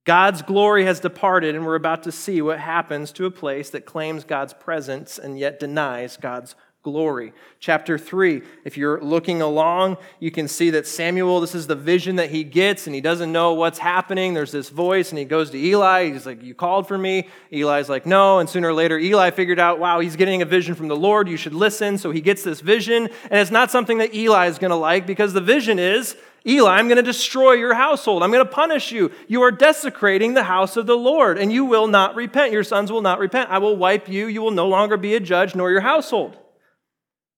God's 0.06 0.42
glory 0.42 0.86
has 0.86 1.00
departed, 1.00 1.56
and 1.56 1.66
we're 1.66 1.76
about 1.76 2.04
to 2.04 2.12
see 2.12 2.42
what 2.42 2.60
happens 2.60 3.12
to 3.14 3.26
a 3.26 3.32
place 3.32 3.70
that 3.72 3.86
claims 3.86 4.24
God's 4.24 4.54
presence 4.54 5.20
and 5.20 5.38
yet 5.38 5.60
denies 5.60 6.18
God's 6.18 6.56
glory. 6.82 7.34
Chapter 7.60 7.98
3, 7.98 8.42
if 8.64 8.78
you're 8.78 9.02
looking 9.02 9.42
along, 9.42 9.98
you 10.20 10.32
can 10.32 10.48
see 10.48 10.70
that 10.70 10.88
Samuel, 10.88 11.42
this 11.42 11.54
is 11.54 11.68
the 11.68 11.76
vision 11.76 12.16
that 12.16 12.30
he 12.30 12.46
gets, 12.46 12.88
and 12.88 12.96
he 12.96 13.02
doesn't 13.02 13.32
know 13.34 13.54
what's 13.54 13.80
happening. 13.80 14.34
There's 14.34 14.54
this 14.54 14.70
voice, 14.70 15.10
and 15.10 15.20
he 15.20 15.26
goes 15.26 15.50
to 15.50 15.58
Eli. 15.58 16.12
He's 16.12 16.26
like, 16.26 16.42
You 16.42 16.56
called 16.56 16.88
for 16.88 16.98
me? 16.98 17.28
Eli's 17.52 17.90
like, 17.90 18.06
No. 18.06 18.40
And 18.40 18.50
sooner 18.50 18.70
or 18.70 18.74
later, 18.74 18.98
Eli 18.98 19.32
figured 19.32 19.60
out, 19.60 19.80
Wow, 19.80 20.00
he's 20.00 20.16
getting 20.16 20.42
a 20.42 20.46
vision 20.46 20.74
from 20.74 20.88
the 20.88 20.96
Lord. 20.96 21.28
You 21.28 21.38
should 21.38 21.54
listen. 21.54 21.98
So 21.98 22.12
he 22.12 22.22
gets 22.22 22.44
this 22.44 22.62
vision, 22.62 23.10
and 23.24 23.40
it's 23.40 23.52
not 23.52 23.72
something 23.72 23.98
that 23.98 24.16
Eli 24.16 24.48
is 24.48 24.58
going 24.58 24.72
to 24.72 24.78
like 24.78 25.06
because 25.06 25.34
the 25.34 25.42
vision 25.42 25.80
is, 25.80 26.16
Eli, 26.46 26.78
I'm 26.78 26.88
going 26.88 26.98
to 26.98 27.04
destroy 27.04 27.54
your 27.54 27.74
household. 27.74 28.24
I'm 28.24 28.32
going 28.32 28.46
to 28.46 28.52
punish 28.52 28.92
you. 28.92 29.12
You 29.28 29.42
are 29.42 29.52
desecrating 29.52 30.34
the 30.34 30.44
house 30.44 30.78
of 30.78 30.86
the 30.86 30.96
Lord, 30.96 31.38
and 31.38 31.52
you 31.52 31.66
will 31.66 31.88
not 31.88 32.16
repent. 32.16 32.54
Your 32.54 32.64
sons 32.64 32.92
will 32.92 33.02
not 33.02 33.20
repent. 33.20 33.50
I 33.50 33.58
will 33.58 33.76
wipe 33.76 34.08
you. 34.08 34.28
You 34.28 34.42
will 34.42 34.52
no 34.52 34.68
longer 34.68 34.98
be 34.98 35.16
a 35.16 35.20
judge, 35.20 35.54
nor 35.56 35.70
your 35.72 35.82
household. 35.82 36.38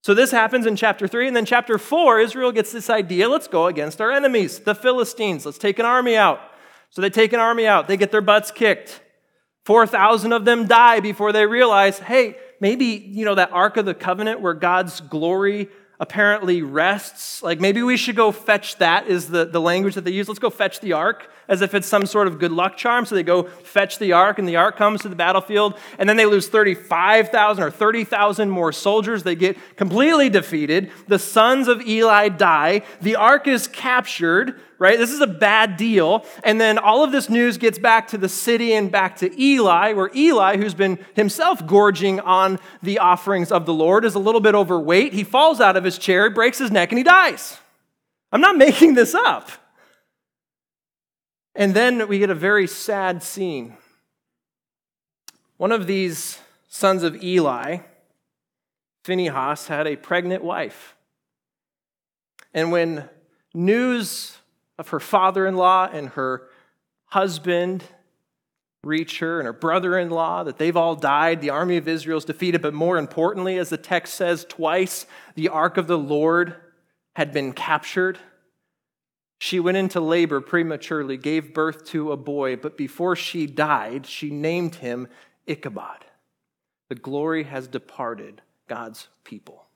So 0.02 0.14
this 0.14 0.30
happens 0.30 0.66
in 0.66 0.76
chapter 0.76 1.06
3. 1.06 1.28
And 1.28 1.36
then 1.36 1.44
chapter 1.44 1.78
4, 1.78 2.20
Israel 2.20 2.52
gets 2.52 2.72
this 2.72 2.90
idea 2.90 3.28
let's 3.28 3.48
go 3.48 3.66
against 3.66 4.00
our 4.00 4.10
enemies, 4.10 4.60
the 4.60 4.74
Philistines. 4.74 5.46
Let's 5.46 5.58
take 5.58 5.78
an 5.78 5.86
army 5.86 6.16
out. 6.16 6.40
So 6.90 7.00
they 7.00 7.10
take 7.10 7.32
an 7.32 7.40
army 7.40 7.66
out, 7.66 7.88
they 7.88 7.96
get 7.96 8.10
their 8.10 8.20
butts 8.20 8.50
kicked. 8.50 9.00
4,000 9.64 10.32
of 10.32 10.44
them 10.44 10.66
die 10.66 11.00
before 11.00 11.32
they 11.32 11.46
realize 11.46 11.98
hey, 12.00 12.36
maybe, 12.60 12.86
you 12.86 13.24
know, 13.24 13.36
that 13.36 13.52
Ark 13.52 13.76
of 13.76 13.86
the 13.86 13.94
Covenant 13.94 14.40
where 14.40 14.54
God's 14.54 15.00
glory 15.00 15.68
apparently 16.02 16.62
rests. 16.62 17.44
Like 17.44 17.60
maybe 17.60 17.80
we 17.80 17.96
should 17.96 18.16
go 18.16 18.32
fetch 18.32 18.76
that, 18.78 19.06
is 19.06 19.28
the, 19.28 19.44
the 19.44 19.60
language 19.60 19.94
that 19.94 20.04
they 20.04 20.10
use. 20.10 20.26
Let's 20.26 20.40
go 20.40 20.50
fetch 20.50 20.80
the 20.80 20.94
ark 20.94 21.30
as 21.48 21.62
if 21.62 21.74
it's 21.74 21.86
some 21.86 22.06
sort 22.06 22.26
of 22.26 22.40
good 22.40 22.50
luck 22.50 22.76
charm. 22.76 23.06
So 23.06 23.14
they 23.14 23.22
go 23.22 23.44
fetch 23.44 24.00
the 24.00 24.12
ark, 24.12 24.40
and 24.40 24.48
the 24.48 24.56
ark 24.56 24.76
comes 24.76 25.02
to 25.02 25.08
the 25.08 25.14
battlefield, 25.14 25.78
and 25.98 26.08
then 26.08 26.16
they 26.16 26.26
lose 26.26 26.48
35,000 26.48 27.62
or 27.62 27.70
30,000 27.70 28.50
more 28.50 28.72
soldiers. 28.72 29.22
They 29.22 29.36
get 29.36 29.56
completely 29.76 30.28
defeated. 30.28 30.90
The 31.06 31.20
sons 31.20 31.68
of 31.68 31.80
Eli 31.82 32.30
die. 32.30 32.82
The 33.00 33.14
ark 33.14 33.46
is 33.46 33.68
captured 33.68 34.60
right? 34.82 34.98
This 34.98 35.12
is 35.12 35.20
a 35.20 35.28
bad 35.28 35.76
deal. 35.76 36.26
And 36.42 36.60
then 36.60 36.76
all 36.76 37.04
of 37.04 37.12
this 37.12 37.30
news 37.30 37.56
gets 37.56 37.78
back 37.78 38.08
to 38.08 38.18
the 38.18 38.28
city 38.28 38.74
and 38.74 38.90
back 38.90 39.14
to 39.18 39.40
Eli, 39.40 39.92
where 39.92 40.10
Eli, 40.12 40.56
who's 40.56 40.74
been 40.74 40.98
himself 41.14 41.64
gorging 41.68 42.18
on 42.18 42.58
the 42.82 42.98
offerings 42.98 43.52
of 43.52 43.64
the 43.64 43.72
Lord, 43.72 44.04
is 44.04 44.16
a 44.16 44.18
little 44.18 44.40
bit 44.40 44.56
overweight. 44.56 45.12
He 45.12 45.22
falls 45.22 45.60
out 45.60 45.76
of 45.76 45.84
his 45.84 45.98
chair, 45.98 46.28
breaks 46.30 46.58
his 46.58 46.72
neck, 46.72 46.90
and 46.90 46.98
he 46.98 47.04
dies. 47.04 47.58
I'm 48.32 48.40
not 48.40 48.56
making 48.66 48.94
this 48.94 49.14
up. 49.14 49.52
And 51.54 51.74
then 51.74 52.08
we 52.08 52.18
get 52.18 52.30
a 52.30 52.34
very 52.34 52.66
sad 52.66 53.22
scene. 53.22 53.76
One 55.58 55.70
of 55.70 55.86
these 55.86 56.40
sons 56.68 57.04
of 57.04 57.22
Eli, 57.22 57.78
Phinehas, 59.04 59.68
had 59.68 59.86
a 59.86 59.94
pregnant 59.94 60.42
wife. 60.42 60.96
And 62.52 62.72
when 62.72 63.08
news 63.54 64.38
of 64.82 64.88
her 64.88 65.00
father 65.00 65.46
in 65.46 65.54
law 65.54 65.88
and 65.90 66.08
her 66.10 66.48
husband 67.06 67.84
reach 68.82 69.20
her 69.20 69.38
and 69.38 69.46
her 69.46 69.52
brother 69.52 69.96
in 69.96 70.10
law, 70.10 70.42
that 70.42 70.58
they've 70.58 70.76
all 70.76 70.96
died. 70.96 71.40
The 71.40 71.50
army 71.50 71.76
of 71.76 71.86
Israel 71.86 72.18
is 72.18 72.24
defeated. 72.24 72.60
But 72.62 72.74
more 72.74 72.98
importantly, 72.98 73.58
as 73.58 73.68
the 73.68 73.76
text 73.76 74.14
says 74.14 74.44
twice, 74.44 75.06
the 75.36 75.50
ark 75.50 75.76
of 75.76 75.86
the 75.86 75.96
Lord 75.96 76.56
had 77.14 77.32
been 77.32 77.52
captured. 77.52 78.18
She 79.40 79.60
went 79.60 79.76
into 79.76 80.00
labor 80.00 80.40
prematurely, 80.40 81.16
gave 81.16 81.54
birth 81.54 81.84
to 81.90 82.10
a 82.10 82.16
boy, 82.16 82.56
but 82.56 82.76
before 82.76 83.14
she 83.14 83.46
died, 83.46 84.04
she 84.04 84.30
named 84.30 84.74
him 84.76 85.06
Ichabod. 85.46 86.04
The 86.88 86.96
glory 86.96 87.44
has 87.44 87.68
departed 87.68 88.42
God's 88.68 89.06
people. 89.22 89.66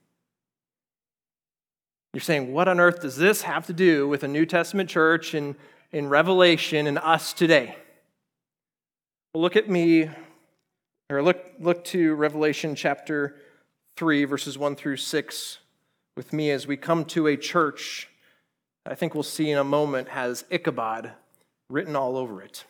You're 2.16 2.22
saying, 2.22 2.50
what 2.50 2.66
on 2.66 2.80
earth 2.80 3.02
does 3.02 3.18
this 3.18 3.42
have 3.42 3.66
to 3.66 3.74
do 3.74 4.08
with 4.08 4.22
a 4.22 4.28
New 4.28 4.46
Testament 4.46 4.88
church 4.88 5.34
and 5.34 5.54
in 5.92 6.08
Revelation 6.08 6.86
and 6.86 6.96
us 6.96 7.34
today? 7.34 7.76
Well, 9.34 9.42
look 9.42 9.54
at 9.54 9.68
me, 9.68 10.08
or 11.10 11.22
look, 11.22 11.44
look 11.60 11.84
to 11.84 12.14
Revelation 12.14 12.74
chapter 12.74 13.36
3, 13.98 14.24
verses 14.24 14.56
1 14.56 14.76
through 14.76 14.96
6 14.96 15.58
with 16.16 16.32
me 16.32 16.50
as 16.52 16.66
we 16.66 16.78
come 16.78 17.04
to 17.04 17.26
a 17.26 17.36
church 17.36 18.08
I 18.86 18.94
think 18.94 19.12
we'll 19.12 19.22
see 19.22 19.50
in 19.50 19.58
a 19.58 19.64
moment 19.64 20.08
has 20.08 20.46
Ichabod 20.48 21.12
written 21.68 21.96
all 21.96 22.16
over 22.16 22.40
it. 22.40 22.64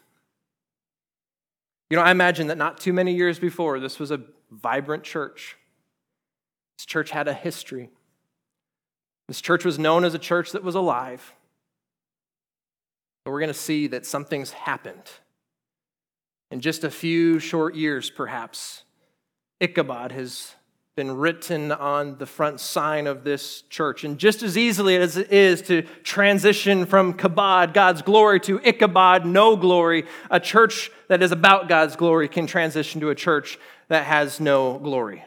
You 1.90 1.96
know, 1.96 2.02
I 2.02 2.10
imagine 2.10 2.48
that 2.48 2.58
not 2.58 2.78
too 2.78 2.92
many 2.92 3.14
years 3.14 3.38
before, 3.38 3.78
this 3.78 4.00
was 4.00 4.10
a 4.10 4.22
vibrant 4.50 5.04
church. 5.04 5.56
This 6.78 6.86
church 6.86 7.10
had 7.10 7.28
a 7.28 7.32
history. 7.32 7.90
This 9.28 9.40
church 9.40 9.64
was 9.64 9.78
known 9.78 10.04
as 10.04 10.14
a 10.14 10.18
church 10.18 10.52
that 10.52 10.62
was 10.62 10.74
alive. 10.74 11.32
But 13.24 13.32
we're 13.32 13.40
going 13.40 13.48
to 13.48 13.54
see 13.54 13.88
that 13.88 14.06
something's 14.06 14.52
happened. 14.52 15.10
In 16.52 16.60
just 16.60 16.84
a 16.84 16.90
few 16.90 17.40
short 17.40 17.74
years, 17.74 18.08
perhaps, 18.08 18.84
Ichabod 19.60 20.12
has 20.12 20.54
been 20.94 21.14
written 21.14 21.72
on 21.72 22.16
the 22.16 22.24
front 22.24 22.58
sign 22.60 23.06
of 23.06 23.22
this 23.22 23.62
church. 23.62 24.04
And 24.04 24.16
just 24.16 24.42
as 24.42 24.56
easily 24.56 24.96
as 24.96 25.16
it 25.16 25.30
is 25.30 25.60
to 25.62 25.82
transition 26.04 26.86
from 26.86 27.12
Kabod, 27.14 27.74
God's 27.74 28.00
glory, 28.00 28.40
to 28.40 28.60
Ichabod, 28.64 29.26
no 29.26 29.56
glory, 29.56 30.06
a 30.30 30.40
church 30.40 30.90
that 31.08 31.22
is 31.22 31.32
about 31.32 31.68
God's 31.68 31.96
glory 31.96 32.28
can 32.28 32.46
transition 32.46 33.00
to 33.02 33.10
a 33.10 33.14
church 33.14 33.58
that 33.88 34.04
has 34.04 34.40
no 34.40 34.78
glory. 34.78 35.24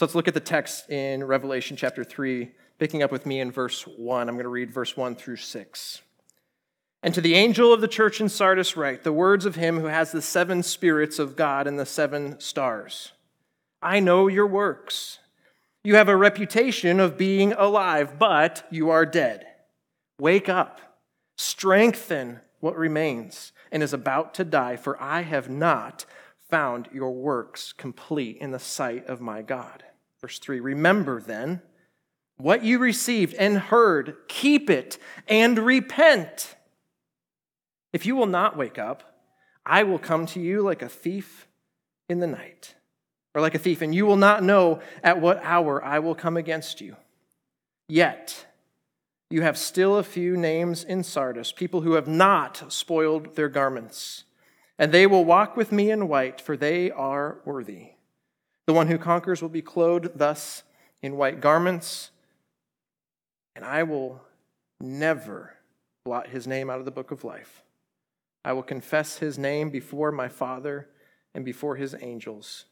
So 0.00 0.06
let's 0.06 0.14
look 0.14 0.28
at 0.28 0.32
the 0.32 0.40
text 0.40 0.88
in 0.88 1.22
Revelation 1.22 1.76
chapter 1.76 2.04
3, 2.04 2.50
picking 2.78 3.02
up 3.02 3.12
with 3.12 3.26
me 3.26 3.38
in 3.38 3.52
verse 3.52 3.82
1. 3.82 4.30
I'm 4.30 4.34
going 4.34 4.44
to 4.44 4.48
read 4.48 4.72
verse 4.72 4.96
1 4.96 5.14
through 5.14 5.36
6. 5.36 6.00
And 7.02 7.12
to 7.12 7.20
the 7.20 7.34
angel 7.34 7.70
of 7.70 7.82
the 7.82 7.86
church 7.86 8.18
in 8.18 8.30
Sardis, 8.30 8.78
write 8.78 9.02
the 9.02 9.12
words 9.12 9.44
of 9.44 9.56
him 9.56 9.78
who 9.78 9.88
has 9.88 10.10
the 10.10 10.22
seven 10.22 10.62
spirits 10.62 11.18
of 11.18 11.36
God 11.36 11.66
and 11.66 11.78
the 11.78 11.84
seven 11.84 12.40
stars. 12.40 13.12
I 13.82 14.00
know 14.00 14.26
your 14.26 14.46
works, 14.46 15.18
You 15.84 15.96
have 15.96 16.08
a 16.08 16.16
reputation 16.16 16.98
of 16.98 17.18
being 17.18 17.52
alive, 17.52 18.18
but 18.18 18.66
you 18.70 18.88
are 18.88 19.04
dead. 19.04 19.48
Wake 20.18 20.48
up, 20.48 20.80
strengthen 21.36 22.40
what 22.60 22.74
remains 22.74 23.52
and 23.70 23.82
is 23.82 23.92
about 23.92 24.32
to 24.36 24.44
die, 24.44 24.76
for 24.76 24.98
I 24.98 25.24
have 25.24 25.50
not 25.50 26.06
found 26.48 26.88
your 26.90 27.12
works 27.12 27.74
complete 27.74 28.38
in 28.38 28.50
the 28.50 28.58
sight 28.58 29.06
of 29.06 29.20
my 29.20 29.42
God. 29.42 29.84
Verse 30.20 30.38
3 30.38 30.60
Remember 30.60 31.20
then 31.20 31.62
what 32.36 32.64
you 32.64 32.78
received 32.78 33.34
and 33.34 33.58
heard, 33.58 34.16
keep 34.28 34.70
it 34.70 34.98
and 35.28 35.58
repent. 35.58 36.56
If 37.92 38.06
you 38.06 38.16
will 38.16 38.26
not 38.26 38.56
wake 38.56 38.78
up, 38.78 39.02
I 39.66 39.82
will 39.82 39.98
come 39.98 40.26
to 40.26 40.40
you 40.40 40.62
like 40.62 40.82
a 40.82 40.88
thief 40.88 41.46
in 42.08 42.20
the 42.20 42.26
night, 42.26 42.74
or 43.34 43.42
like 43.42 43.54
a 43.54 43.58
thief, 43.58 43.82
and 43.82 43.94
you 43.94 44.06
will 44.06 44.16
not 44.16 44.42
know 44.42 44.80
at 45.02 45.20
what 45.20 45.44
hour 45.44 45.84
I 45.84 45.98
will 45.98 46.14
come 46.14 46.36
against 46.36 46.80
you. 46.80 46.96
Yet, 47.88 48.46
you 49.28 49.42
have 49.42 49.58
still 49.58 49.96
a 49.96 50.02
few 50.02 50.36
names 50.36 50.82
in 50.82 51.04
Sardis, 51.04 51.52
people 51.52 51.82
who 51.82 51.92
have 51.92 52.08
not 52.08 52.72
spoiled 52.72 53.36
their 53.36 53.48
garments, 53.48 54.24
and 54.78 54.92
they 54.92 55.06
will 55.06 55.24
walk 55.24 55.56
with 55.56 55.72
me 55.72 55.90
in 55.90 56.08
white, 56.08 56.40
for 56.40 56.56
they 56.56 56.90
are 56.90 57.38
worthy. 57.44 57.90
The 58.70 58.74
one 58.74 58.86
who 58.86 58.98
conquers 58.98 59.42
will 59.42 59.48
be 59.48 59.62
clothed 59.62 60.10
thus 60.14 60.62
in 61.02 61.16
white 61.16 61.40
garments, 61.40 62.12
and 63.56 63.64
I 63.64 63.82
will 63.82 64.22
never 64.80 65.56
blot 66.04 66.28
his 66.28 66.46
name 66.46 66.70
out 66.70 66.78
of 66.78 66.84
the 66.84 66.92
book 66.92 67.10
of 67.10 67.24
life. 67.24 67.64
I 68.44 68.52
will 68.52 68.62
confess 68.62 69.16
his 69.16 69.36
name 69.40 69.70
before 69.70 70.12
my 70.12 70.28
Father 70.28 70.86
and 71.34 71.44
before 71.44 71.74
his 71.74 71.96
angels. 72.00 72.66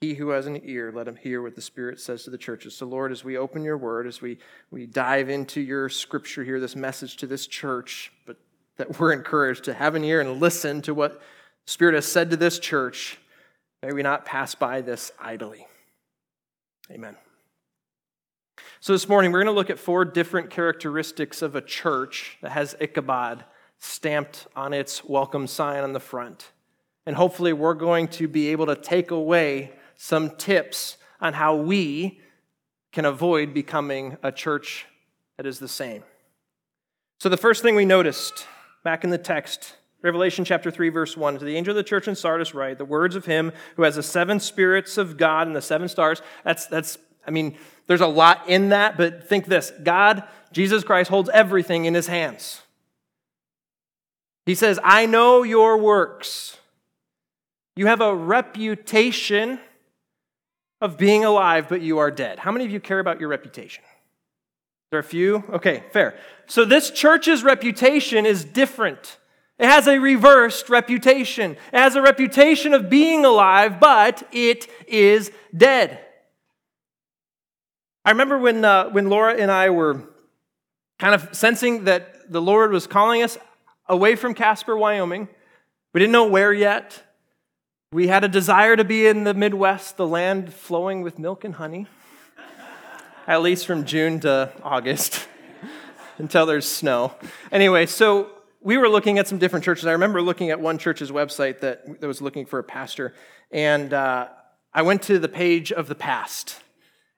He 0.00 0.14
who 0.14 0.30
has 0.30 0.46
an 0.46 0.62
ear, 0.64 0.90
let 0.90 1.06
him 1.06 1.16
hear 1.16 1.42
what 1.42 1.54
the 1.54 1.60
Spirit 1.60 2.00
says 2.00 2.24
to 2.24 2.30
the 2.30 2.38
churches. 2.38 2.74
So, 2.74 2.86
Lord, 2.86 3.12
as 3.12 3.22
we 3.22 3.36
open 3.36 3.62
your 3.62 3.76
word, 3.76 4.06
as 4.06 4.22
we, 4.22 4.38
we 4.70 4.86
dive 4.86 5.28
into 5.28 5.60
your 5.60 5.90
scripture 5.90 6.44
here, 6.44 6.58
this 6.60 6.74
message 6.74 7.18
to 7.18 7.26
this 7.26 7.46
church, 7.46 8.10
but 8.24 8.38
that 8.78 8.98
we're 8.98 9.12
encouraged 9.12 9.64
to 9.64 9.74
have 9.74 9.94
an 9.94 10.02
ear 10.02 10.22
and 10.22 10.40
listen 10.40 10.80
to 10.80 10.94
what 10.94 11.20
Spirit 11.66 11.94
has 11.94 12.06
said 12.06 12.30
to 12.30 12.38
this 12.38 12.58
church, 12.58 13.18
may 13.82 13.92
we 13.92 14.02
not 14.02 14.24
pass 14.24 14.54
by 14.54 14.80
this 14.80 15.12
idly. 15.18 15.66
Amen. 16.90 17.16
So, 18.80 18.92
this 18.92 19.08
morning, 19.08 19.32
we're 19.32 19.42
going 19.42 19.54
to 19.54 19.58
look 19.58 19.70
at 19.70 19.78
four 19.78 20.04
different 20.04 20.50
characteristics 20.50 21.42
of 21.42 21.54
a 21.54 21.60
church 21.60 22.38
that 22.42 22.52
has 22.52 22.74
Ichabod 22.80 23.44
stamped 23.78 24.46
on 24.54 24.72
its 24.72 25.04
welcome 25.04 25.46
sign 25.46 25.82
on 25.82 25.92
the 25.92 26.00
front. 26.00 26.52
And 27.06 27.16
hopefully, 27.16 27.52
we're 27.52 27.74
going 27.74 28.08
to 28.08 28.28
be 28.28 28.48
able 28.48 28.66
to 28.66 28.76
take 28.76 29.10
away 29.10 29.72
some 29.96 30.30
tips 30.36 30.96
on 31.20 31.34
how 31.34 31.56
we 31.56 32.20
can 32.92 33.04
avoid 33.04 33.54
becoming 33.54 34.16
a 34.22 34.32
church 34.32 34.86
that 35.36 35.46
is 35.46 35.58
the 35.58 35.68
same. 35.68 36.02
So, 37.18 37.28
the 37.28 37.36
first 37.36 37.62
thing 37.62 37.76
we 37.76 37.84
noticed 37.84 38.46
back 38.82 39.04
in 39.04 39.10
the 39.10 39.18
text, 39.18 39.76
Revelation 40.02 40.44
chapter 40.44 40.70
3, 40.70 40.88
verse 40.88 41.16
1, 41.16 41.38
to 41.38 41.44
the 41.44 41.56
angel 41.56 41.72
of 41.72 41.76
the 41.76 41.82
church 41.82 42.08
in 42.08 42.14
Sardis, 42.14 42.54
write 42.54 42.78
the 42.78 42.84
words 42.84 43.16
of 43.16 43.26
him 43.26 43.52
who 43.76 43.82
has 43.82 43.96
the 43.96 44.02
seven 44.02 44.40
spirits 44.40 44.96
of 44.96 45.18
God 45.18 45.46
and 45.46 45.54
the 45.54 45.60
seven 45.60 45.88
stars. 45.88 46.22
That's, 46.42 46.66
that's, 46.66 46.96
I 47.26 47.30
mean, 47.30 47.56
there's 47.86 48.00
a 48.00 48.06
lot 48.06 48.48
in 48.48 48.70
that, 48.70 48.96
but 48.96 49.28
think 49.28 49.46
this 49.46 49.72
God, 49.82 50.24
Jesus 50.52 50.84
Christ, 50.84 51.10
holds 51.10 51.28
everything 51.30 51.84
in 51.84 51.94
his 51.94 52.06
hands. 52.06 52.62
He 54.46 54.54
says, 54.54 54.80
I 54.82 55.06
know 55.06 55.42
your 55.42 55.76
works. 55.76 56.56
You 57.76 57.86
have 57.86 58.00
a 58.00 58.14
reputation 58.14 59.60
of 60.80 60.96
being 60.96 61.24
alive, 61.24 61.68
but 61.68 61.82
you 61.82 61.98
are 61.98 62.10
dead. 62.10 62.38
How 62.38 62.52
many 62.52 62.64
of 62.64 62.70
you 62.70 62.80
care 62.80 63.00
about 63.00 63.20
your 63.20 63.28
reputation? 63.28 63.84
There 64.90 64.98
are 64.98 65.00
a 65.00 65.04
few? 65.04 65.44
Okay, 65.50 65.84
fair. 65.92 66.18
So 66.46 66.64
this 66.64 66.90
church's 66.90 67.44
reputation 67.44 68.26
is 68.26 68.44
different. 68.44 69.18
It 69.60 69.66
has 69.66 69.86
a 69.86 69.98
reversed 69.98 70.70
reputation. 70.70 71.52
It 71.52 71.78
has 71.78 71.94
a 71.94 72.00
reputation 72.00 72.72
of 72.72 72.88
being 72.88 73.26
alive, 73.26 73.78
but 73.78 74.26
it 74.32 74.66
is 74.88 75.30
dead. 75.54 76.00
I 78.02 78.12
remember 78.12 78.38
when, 78.38 78.64
uh, 78.64 78.88
when 78.88 79.10
Laura 79.10 79.34
and 79.34 79.50
I 79.50 79.68
were 79.68 80.02
kind 80.98 81.14
of 81.14 81.28
sensing 81.36 81.84
that 81.84 82.32
the 82.32 82.40
Lord 82.40 82.72
was 82.72 82.86
calling 82.86 83.22
us 83.22 83.36
away 83.86 84.16
from 84.16 84.32
Casper, 84.32 84.74
Wyoming. 84.74 85.28
We 85.92 85.98
didn't 85.98 86.12
know 86.12 86.26
where 86.26 86.54
yet. 86.54 87.02
We 87.92 88.08
had 88.08 88.24
a 88.24 88.28
desire 88.28 88.76
to 88.76 88.84
be 88.84 89.06
in 89.06 89.24
the 89.24 89.34
Midwest, 89.34 89.98
the 89.98 90.06
land 90.06 90.54
flowing 90.54 91.02
with 91.02 91.18
milk 91.18 91.44
and 91.44 91.56
honey, 91.56 91.86
at 93.26 93.42
least 93.42 93.66
from 93.66 93.84
June 93.84 94.20
to 94.20 94.52
August 94.62 95.28
until 96.16 96.46
there's 96.46 96.66
snow. 96.66 97.12
Anyway, 97.52 97.84
so 97.84 98.30
we 98.62 98.76
were 98.76 98.88
looking 98.88 99.18
at 99.18 99.26
some 99.26 99.38
different 99.38 99.64
churches. 99.64 99.86
I 99.86 99.92
remember 99.92 100.20
looking 100.20 100.50
at 100.50 100.60
one 100.60 100.78
church's 100.78 101.10
website 101.10 101.60
that, 101.60 102.00
that 102.00 102.06
was 102.06 102.20
looking 102.20 102.46
for 102.46 102.58
a 102.58 102.64
pastor, 102.64 103.14
and 103.50 103.92
uh, 103.92 104.28
I 104.72 104.82
went 104.82 105.02
to 105.02 105.18
the 105.18 105.28
page 105.28 105.72
of 105.72 105.88
the 105.88 105.94
past. 105.94 106.60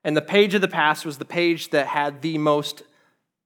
And 0.03 0.17
the 0.17 0.21
page 0.21 0.53
of 0.53 0.61
the 0.61 0.67
past 0.67 1.05
was 1.05 1.17
the 1.17 1.25
page 1.25 1.69
that 1.69 1.87
had 1.87 2.21
the 2.21 2.37
most 2.37 2.83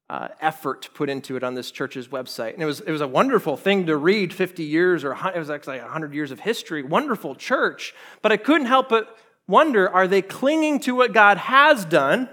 uh, 0.09 0.29
effort 0.41 0.89
put 0.93 1.09
into 1.09 1.35
it 1.35 1.43
on 1.43 1.53
this 1.53 1.69
church's 1.69 2.07
website. 2.07 2.53
And 2.53 2.63
it 2.63 2.65
was, 2.65 2.79
it 2.79 2.91
was 2.91 3.01
a 3.01 3.07
wonderful 3.07 3.57
thing 3.57 3.85
to 3.87 3.97
read 3.97 4.33
50 4.33 4.63
years, 4.63 5.03
or 5.03 5.13
it 5.13 5.37
was 5.37 5.49
actually 5.49 5.79
100 5.79 6.13
years 6.13 6.31
of 6.31 6.39
history. 6.39 6.81
Wonderful 6.81 7.35
church. 7.35 7.93
But 8.21 8.31
I 8.31 8.37
couldn't 8.37 8.67
help 8.67 8.89
but 8.89 9.17
wonder 9.47 9.89
are 9.89 10.07
they 10.07 10.21
clinging 10.21 10.79
to 10.81 10.95
what 10.95 11.13
God 11.13 11.37
has 11.37 11.85
done 11.85 12.29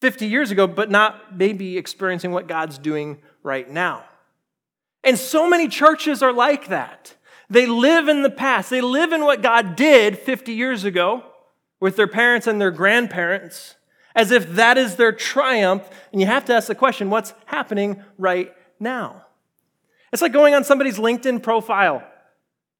50 0.00 0.26
years 0.26 0.50
ago, 0.50 0.66
but 0.66 0.90
not 0.90 1.36
maybe 1.36 1.76
experiencing 1.76 2.32
what 2.32 2.46
God's 2.46 2.78
doing 2.78 3.18
right 3.42 3.70
now? 3.70 4.04
And 5.08 5.18
so 5.18 5.48
many 5.48 5.68
churches 5.68 6.22
are 6.22 6.34
like 6.34 6.68
that. 6.68 7.14
They 7.48 7.64
live 7.64 8.08
in 8.08 8.20
the 8.20 8.28
past, 8.28 8.68
they 8.68 8.82
live 8.82 9.10
in 9.10 9.22
what 9.24 9.40
God 9.40 9.74
did 9.74 10.18
50 10.18 10.52
years 10.52 10.84
ago 10.84 11.24
with 11.80 11.96
their 11.96 12.06
parents 12.06 12.46
and 12.46 12.60
their 12.60 12.70
grandparents 12.70 13.76
as 14.14 14.32
if 14.32 14.50
that 14.56 14.76
is 14.76 14.96
their 14.96 15.12
triumph. 15.12 15.88
And 16.12 16.20
you 16.20 16.26
have 16.26 16.44
to 16.44 16.54
ask 16.54 16.66
the 16.66 16.74
question 16.74 17.08
what's 17.08 17.32
happening 17.46 18.02
right 18.18 18.52
now? 18.78 19.24
It's 20.12 20.20
like 20.20 20.34
going 20.34 20.52
on 20.52 20.62
somebody's 20.62 20.98
LinkedIn 20.98 21.42
profile 21.42 22.06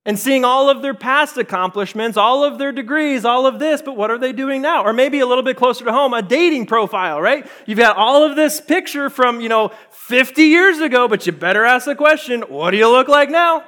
and 0.04 0.18
seeing 0.18 0.44
all 0.44 0.70
of 0.70 0.80
their 0.80 0.94
past 0.94 1.36
accomplishments, 1.36 2.16
all 2.16 2.44
of 2.44 2.58
their 2.58 2.72
degrees, 2.72 3.24
all 3.24 3.46
of 3.46 3.58
this, 3.58 3.82
but 3.82 3.96
what 3.96 4.10
are 4.10 4.18
they 4.18 4.32
doing 4.32 4.62
now? 4.62 4.82
Or 4.84 4.92
maybe 4.92 5.20
a 5.20 5.26
little 5.26 5.44
bit 5.44 5.56
closer 5.56 5.84
to 5.84 5.92
home, 5.92 6.14
a 6.14 6.22
dating 6.22 6.66
profile, 6.66 7.20
right? 7.20 7.46
You've 7.66 7.78
got 7.78 7.96
all 7.96 8.24
of 8.24 8.34
this 8.34 8.60
picture 8.60 9.10
from, 9.10 9.40
you 9.40 9.48
know, 9.48 9.70
50 9.90 10.44
years 10.44 10.78
ago, 10.78 11.08
but 11.08 11.26
you 11.26 11.32
better 11.32 11.64
ask 11.64 11.84
the 11.84 11.94
question, 11.94 12.42
what 12.42 12.70
do 12.70 12.78
you 12.78 12.88
look 12.88 13.08
like 13.08 13.28
now? 13.28 13.64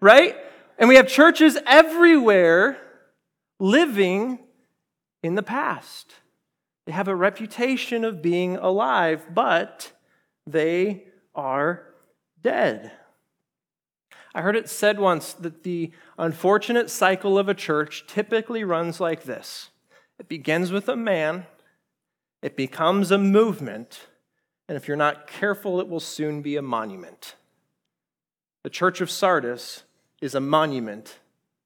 Right? 0.00 0.36
And 0.78 0.88
we 0.88 0.96
have 0.96 1.08
churches 1.08 1.56
everywhere 1.66 2.78
living 3.58 4.38
in 5.22 5.34
the 5.34 5.42
past. 5.42 6.12
They 6.86 6.92
have 6.92 7.08
a 7.08 7.14
reputation 7.14 8.04
of 8.04 8.20
being 8.20 8.56
alive, 8.56 9.26
but 9.32 9.92
they 10.46 11.04
are 11.34 11.86
dead. 12.42 12.92
I 14.34 14.42
heard 14.42 14.56
it 14.56 14.68
said 14.68 15.00
once 15.00 15.32
that 15.32 15.64
the 15.64 15.90
unfortunate 16.18 16.88
cycle 16.90 17.38
of 17.38 17.48
a 17.48 17.54
church 17.54 18.04
typically 18.06 18.64
runs 18.64 19.00
like 19.00 19.24
this 19.24 19.70
it 20.18 20.28
begins 20.28 20.70
with 20.70 20.88
a 20.88 20.96
man, 20.96 21.46
it 22.42 22.56
becomes 22.56 23.10
a 23.10 23.18
movement, 23.18 24.08
and 24.68 24.76
if 24.76 24.86
you're 24.86 24.96
not 24.96 25.26
careful, 25.26 25.80
it 25.80 25.88
will 25.88 26.00
soon 26.00 26.42
be 26.42 26.56
a 26.56 26.62
monument. 26.62 27.34
The 28.62 28.70
church 28.70 29.00
of 29.00 29.10
Sardis 29.10 29.84
is 30.20 30.34
a 30.34 30.40
monument 30.40 31.18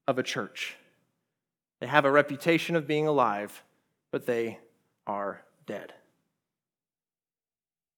of 0.06 0.18
a 0.18 0.22
church. 0.22 0.76
They 1.80 1.88
have 1.88 2.04
a 2.04 2.10
reputation 2.10 2.76
of 2.76 2.86
being 2.86 3.06
alive, 3.06 3.62
but 4.10 4.26
they 4.26 4.60
are 5.06 5.42
dead. 5.66 5.92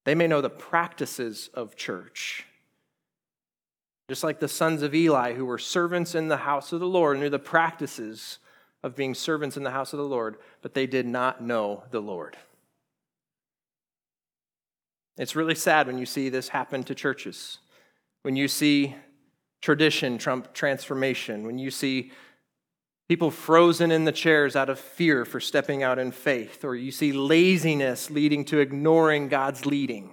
They 0.05 0.15
may 0.15 0.27
know 0.27 0.41
the 0.41 0.51
practices 0.51 1.51
of 1.53 1.77
church. 1.77 2.47
Just 4.09 4.25
like 4.25 4.39
the 4.39 4.49
sons 4.49 4.83
of 4.83 4.95
Eli, 4.95 5.35
who 5.35 5.45
were 5.45 5.59
servants 5.59 6.15
in 6.15 6.29
the 6.29 6.37
house 6.39 6.73
of 6.73 6.81
the 6.81 6.87
Lord, 6.87 7.19
knew 7.19 7.29
the 7.29 7.39
practices 7.39 8.39
of 8.83 8.95
being 8.95 9.15
servants 9.15 9.57
in 9.57 9.65
the 9.65 9.71
house 9.71 9.93
of 9.93 9.99
the 9.99 10.05
Lord, 10.05 10.37
but 10.63 10.75
they 10.75 10.87
did 10.87 11.07
not 11.07 11.43
know 11.43 11.83
the 11.91 12.01
Lord. 12.01 12.37
It's 15.19 15.35
really 15.35 15.55
sad 15.55 15.87
when 15.87 15.99
you 15.99 16.07
see 16.07 16.29
this 16.29 16.49
happen 16.49 16.85
to 16.85 16.95
churches. 16.95 17.59
When 18.23 18.37
you 18.37 18.49
see 18.49 18.95
tradition 19.61 20.19
trump 20.19 20.53
transformation, 20.53 21.45
when 21.45 21.59
you 21.59 21.71
see 21.71 22.13
People 23.09 23.31
frozen 23.31 23.93
in 23.93 24.05
the 24.05 24.13
chairs 24.13 24.57
out 24.57 24.69
of 24.69 24.81
fear 24.81 25.25
for 25.25 25.39
stepping 25.39 25.83
out 25.83 25.99
in 25.99 26.11
faith, 26.11 26.65
or 26.65 26.75
you 26.75 26.91
see 26.91 27.13
laziness 27.13 28.11
leading 28.11 28.45
to 28.47 28.59
ignoring 28.59 29.29
God's 29.29 29.65
leading. 29.65 30.13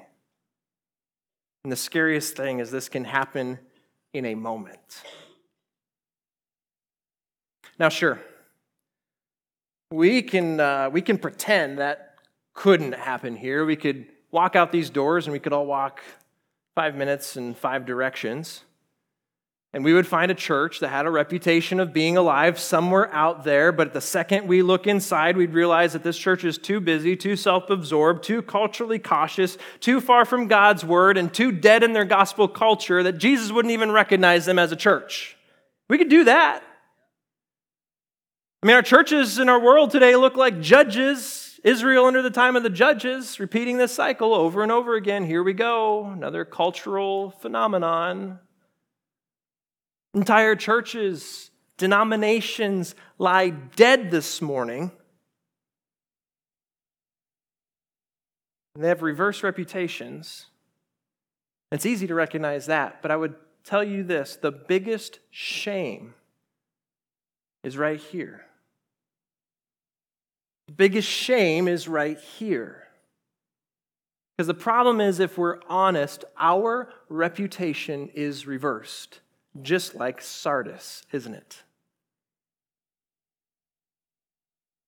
And 1.63 1.71
the 1.71 1.77
scariest 1.77 2.36
thing 2.36 2.60
is 2.60 2.69
this 2.69 2.89
can 2.89 3.06
happen 3.06 3.58
in 4.13 4.26
a 4.26 4.36
moment. 4.36 5.04
Now, 7.80 7.89
sure, 7.89 8.19
we 9.91 10.21
can, 10.21 10.60
uh, 10.60 10.89
we 10.91 11.02
can 11.02 11.17
pretend 11.17 11.80
that 11.80 12.15
couldn't 12.54 12.93
happen 12.93 13.36
here. 13.36 13.65
We 13.65 13.76
could 13.76 14.08
walk 14.32 14.56
out 14.56 14.71
these 14.71 14.89
doors 14.89 15.26
and 15.26 15.34
we 15.34 15.39
could 15.39 15.54
all 15.54 15.65
walk 15.65 16.02
five 16.76 16.95
minutes 16.95 17.38
in 17.38 17.54
five 17.54 17.86
directions. 17.86 18.63
And 19.75 19.83
we 19.83 19.93
would 19.93 20.05
find 20.05 20.29
a 20.29 20.36
church 20.36 20.81
that 20.81 20.89
had 20.89 21.07
a 21.07 21.12
reputation 21.12 21.79
of 21.79 21.93
being 21.93 22.15
alive 22.15 22.59
somewhere 22.59 23.12
out 23.12 23.43
there, 23.43 23.71
but 23.71 23.91
the 23.91 24.01
second 24.01 24.47
we 24.47 24.62
look 24.62 24.86
inside, 24.86 25.36
we'd 25.36 25.53
realize 25.53 25.93
that 25.93 26.03
this 26.03 26.17
church 26.17 26.43
is 26.43 26.59
too 26.59 26.79
busy, 26.79 27.15
too 27.15 27.36
self 27.36 27.71
absorbed, 27.71 28.23
too 28.23 28.43
culturally 28.43 28.99
cautious, 28.99 29.57
too 29.79 29.99
far 29.99 30.25
from 30.25 30.47
God's 30.47 30.86
word, 30.86 31.17
and 31.17 31.33
too 31.33 31.51
dead 31.51 31.81
in 31.81 31.93
their 31.93 32.05
gospel 32.05 32.47
culture 32.47 33.01
that 33.01 33.17
Jesus 33.17 33.51
wouldn't 33.51 33.71
even 33.71 33.91
recognize 33.91 34.45
them 34.45 34.59
as 34.59 34.71
a 34.71 34.75
church. 34.75 35.36
We 35.89 35.97
could 35.97 36.09
do 36.09 36.25
that. 36.25 36.62
I 38.62 38.67
mean, 38.67 38.75
our 38.75 38.83
churches 38.83 39.39
in 39.39 39.49
our 39.49 39.59
world 39.59 39.89
today 39.89 40.15
look 40.15 40.38
like 40.38 40.62
judges, 40.62 41.59
Israel 41.63 42.05
under 42.05 42.21
the 42.21 42.29
time 42.29 42.55
of 42.55 42.62
the 42.62 42.69
judges, 42.69 43.39
repeating 43.39 43.77
this 43.77 43.91
cycle 43.91 44.36
over 44.36 44.62
and 44.62 44.71
over 44.71 44.95
again. 44.95 45.25
Here 45.25 45.43
we 45.43 45.53
go, 45.53 46.05
another 46.05 46.45
cultural 46.45 47.31
phenomenon. 47.31 48.39
Entire 50.13 50.56
churches, 50.56 51.49
denominations 51.78 52.93
lie 53.17 53.49
dead 53.49 54.12
this 54.12 54.41
morning. 54.41 54.91
They 58.76 58.88
have 58.88 59.02
reverse 59.02 59.43
reputations. 59.43 60.47
It's 61.71 61.86
easy 61.86 62.06
to 62.08 62.15
recognize 62.15 62.67
that, 62.67 63.02
but 63.02 63.10
I 63.10 63.15
would 63.15 63.36
tell 63.63 63.84
you 63.84 64.04
this 64.04 64.36
the 64.36 64.52
biggest 64.52 65.19
shame 65.32 66.13
is 67.63 67.76
right 67.76 67.99
here. 67.99 68.45
The 70.67 70.73
biggest 70.73 71.08
shame 71.08 71.67
is 71.67 71.88
right 71.88 72.19
here. 72.19 72.84
Because 74.38 74.47
the 74.47 74.54
problem 74.54 75.02
is, 75.02 75.19
if 75.19 75.38
we're 75.38 75.60
honest, 75.69 76.26
our 76.39 76.89
reputation 77.10 78.10
is 78.13 78.47
reversed 78.47 79.19
just 79.61 79.95
like 79.95 80.21
Sardis, 80.21 81.03
isn't 81.11 81.33
it? 81.33 81.63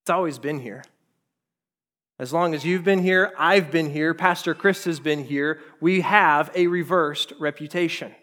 It's 0.04 0.10
always 0.10 0.39
been 0.39 0.60
here. 0.60 0.84
As 2.17 2.32
long 2.32 2.54
as 2.54 2.63
you've 2.63 2.84
been 2.84 2.99
here, 2.99 3.34
I've 3.38 3.71
been 3.71 3.89
here, 3.89 4.13
Pastor 4.13 4.54
Chris 4.54 4.86
has 4.86 4.99
been 4.99 5.25
here, 5.25 5.60
we 5.82 6.01
have 6.01 6.49
a 6.56 6.67
reversed 6.67 7.34
reputation. 7.39 8.15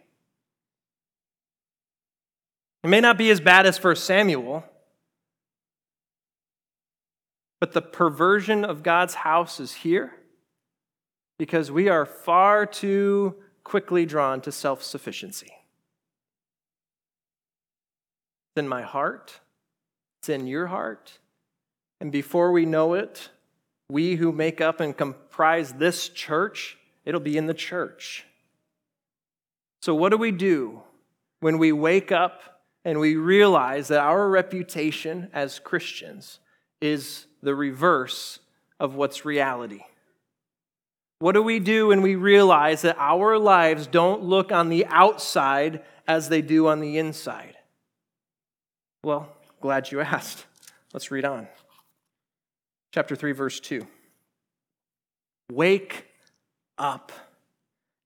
It 2.83 2.88
may 2.88 3.00
not 3.00 3.18
be 3.18 3.31
as 3.31 3.40
bad 3.40 3.66
as 3.66 3.83
1 3.83 3.96
Samuel, 3.96 4.64
but 7.61 7.72
the 7.72 7.83
perversion 7.83 8.64
of 8.64 8.83
God's 8.83 9.14
house 9.14 9.61
is 9.61 9.72
here 9.72 10.12
because 11.38 11.70
we 11.70 11.88
are 11.88 12.07
far 12.07 12.66
too 12.66 13.37
quickly 13.62 14.07
drawn 14.07 14.40
to 14.40 14.50
self 14.50 14.83
sufficiency. 14.83 15.52
It's 18.53 18.61
in 18.61 18.69
my 18.69 18.83
heart, 18.83 19.41
it's 20.21 20.29
in 20.29 20.47
your 20.47 20.67
heart. 20.67 21.19
And 22.01 22.12
before 22.12 22.53
we 22.53 22.67
know 22.67 22.93
it, 22.93 23.31
we 23.88 24.17
who 24.17 24.31
make 24.31 24.61
up 24.61 24.81
and 24.81 24.95
comprise 24.95 25.73
this 25.73 26.11
church, 26.11 26.77
it'll 27.07 27.21
be 27.21 27.38
in 27.38 27.47
the 27.47 27.55
church. 27.55 28.27
So, 29.81 29.95
what 29.95 30.11
do 30.11 30.19
we 30.19 30.33
do 30.33 30.83
when 31.41 31.57
we 31.57 31.73
wake 31.73 32.12
up 32.12 32.61
and 32.85 33.01
we 33.01 33.17
realize 33.17 33.88
that 33.88 34.01
our 34.01 34.29
reputation 34.29 35.31
as 35.33 35.59
Christians 35.59 36.38
is 36.81 37.27
the 37.43 37.55
reverse 37.55 38.38
of 38.79 38.97
what's 38.97 39.25
reality? 39.25 39.81
What 41.21 41.33
do 41.33 41.43
we 41.43 41.59
do 41.59 41.87
when 41.87 42.03
we 42.03 42.17
realize 42.17 42.83
that 42.83 42.97
our 42.99 43.38
lives 43.38 43.87
don't 43.87 44.23
look 44.23 44.53
on 44.53 44.69
the 44.69 44.85
outside 44.87 45.83
as 46.07 46.29
they 46.29 46.43
do 46.43 46.67
on 46.67 46.81
the 46.81 46.99
inside? 46.99 47.57
Well, 49.05 49.29
glad 49.61 49.91
you 49.91 50.01
asked. 50.01 50.47
Let's 50.93 51.11
read 51.11 51.25
on. 51.25 51.49
Chapter 52.93 53.17
3, 53.17 53.33
verse 53.33 53.59
2. 53.59 53.85
Wake 55.51 56.07
up 56.79 57.11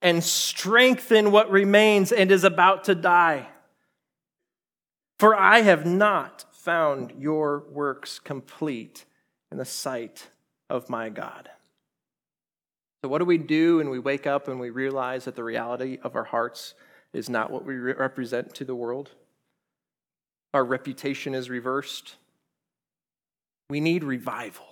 and 0.00 0.24
strengthen 0.24 1.32
what 1.32 1.50
remains 1.50 2.12
and 2.12 2.30
is 2.30 2.44
about 2.44 2.84
to 2.84 2.94
die. 2.94 3.48
For 5.18 5.34
I 5.34 5.60
have 5.60 5.84
not 5.84 6.46
found 6.52 7.12
your 7.18 7.64
works 7.70 8.18
complete 8.18 9.04
in 9.50 9.58
the 9.58 9.64
sight 9.64 10.28
of 10.70 10.88
my 10.88 11.10
God. 11.10 11.50
So, 13.02 13.08
what 13.08 13.18
do 13.18 13.24
we 13.24 13.38
do 13.38 13.78
when 13.78 13.90
we 13.90 13.98
wake 13.98 14.26
up 14.26 14.48
and 14.48 14.58
we 14.58 14.70
realize 14.70 15.26
that 15.26 15.36
the 15.36 15.44
reality 15.44 15.98
of 16.02 16.16
our 16.16 16.24
hearts 16.24 16.74
is 17.12 17.28
not 17.28 17.50
what 17.50 17.64
we 17.64 17.76
represent 17.76 18.54
to 18.54 18.64
the 18.64 18.74
world? 18.74 19.10
Our 20.56 20.64
reputation 20.64 21.34
is 21.34 21.50
reversed. 21.50 22.16
We 23.68 23.78
need 23.78 24.02
revival. 24.02 24.64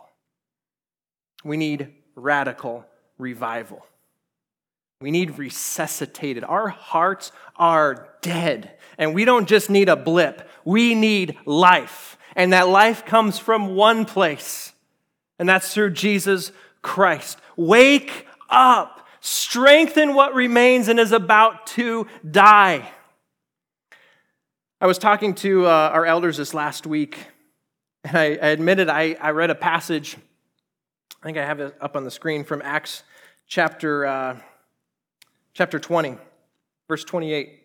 We 1.44 1.57
need 1.59 1.92
radical 2.16 2.87
revival. 3.18 3.85
We 5.03 5.11
need 5.11 5.38
resuscitated. 5.38 6.42
Our 6.42 6.68
hearts 6.68 7.33
are 7.57 8.09
dead. 8.23 8.79
And 8.97 9.14
we 9.14 9.27
don't 9.27 9.47
just 9.47 9.68
need 9.68 9.90
a 9.90 9.97
blip, 9.97 10.49
we 10.64 10.94
need 10.94 11.37
life. 11.44 12.16
And 12.35 12.53
that 12.53 12.68
life 12.68 13.05
comes 13.05 13.38
from 13.38 13.77
one 13.77 14.07
place, 14.07 14.73
and 15.38 15.49
that's 15.49 15.73
through 15.73 15.90
Jesus 15.90 16.51
Christ. 16.81 17.38
Wake 17.57 18.27
up, 18.49 19.07
strengthen 19.20 20.14
what 20.14 20.35
remains 20.35 20.88
and 20.88 20.99
is 20.99 21.12
about 21.12 21.66
to 21.68 22.07
die. 22.29 22.90
I 24.85 24.87
was 24.87 24.99
talking 24.99 25.35
to 25.37 25.64
uh, 25.64 25.70
our 25.94 26.05
elders 26.05 26.37
this 26.37 26.53
last 26.53 26.87
week, 26.87 27.16
and 28.05 28.18
I, 28.18 28.25
I 28.25 28.49
admitted 28.49 28.90
I, 28.90 29.16
I, 29.18 29.31
read 29.31 29.49
a 29.49 29.55
passage. 29.55 30.14
I 31.23 31.25
think 31.25 31.38
I 31.38 31.47
have 31.47 31.59
it 31.59 31.75
up 31.81 31.97
on 31.97 32.05
the 32.05 32.11
screen 32.11 32.44
from 32.44 32.61
Acts 32.62 33.03
chapter, 33.47 34.05
uh, 34.05 34.37
chapter 35.55 35.79
20, 35.79 36.18
verse 36.87 37.03
28, 37.03 37.62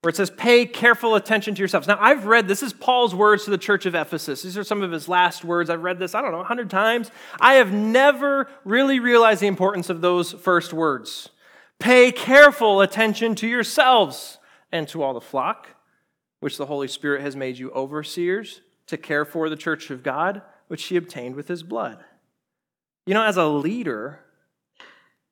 where 0.00 0.08
it 0.08 0.16
says, 0.16 0.30
Pay 0.30 0.64
careful 0.64 1.16
attention 1.16 1.54
to 1.54 1.58
yourselves. 1.58 1.86
Now, 1.86 1.98
I've 2.00 2.24
read 2.24 2.48
this 2.48 2.62
is 2.62 2.72
Paul's 2.72 3.14
words 3.14 3.44
to 3.44 3.50
the 3.50 3.58
church 3.58 3.84
of 3.84 3.94
Ephesus. 3.94 4.40
These 4.40 4.56
are 4.56 4.64
some 4.64 4.80
of 4.80 4.90
his 4.90 5.06
last 5.06 5.44
words. 5.44 5.68
I've 5.68 5.82
read 5.82 5.98
this, 5.98 6.14
I 6.14 6.22
don't 6.22 6.30
know, 6.30 6.38
100 6.38 6.70
times. 6.70 7.10
I 7.38 7.56
have 7.56 7.74
never 7.74 8.48
really 8.64 9.00
realized 9.00 9.42
the 9.42 9.48
importance 9.48 9.90
of 9.90 10.00
those 10.00 10.32
first 10.32 10.72
words. 10.72 11.28
Pay 11.78 12.10
careful 12.10 12.80
attention 12.80 13.34
to 13.34 13.46
yourselves 13.46 14.38
and 14.72 14.88
to 14.88 15.02
all 15.02 15.12
the 15.12 15.20
flock 15.20 15.73
which 16.44 16.58
the 16.58 16.66
Holy 16.66 16.88
Spirit 16.88 17.22
has 17.22 17.34
made 17.34 17.56
you 17.56 17.70
overseers 17.70 18.60
to 18.86 18.98
care 18.98 19.24
for 19.24 19.48
the 19.48 19.56
church 19.56 19.88
of 19.88 20.02
God, 20.02 20.42
which 20.68 20.84
he 20.84 20.96
obtained 20.98 21.36
with 21.36 21.48
his 21.48 21.62
blood. 21.62 22.04
You 23.06 23.14
know, 23.14 23.24
as 23.24 23.38
a 23.38 23.46
leader, 23.46 24.20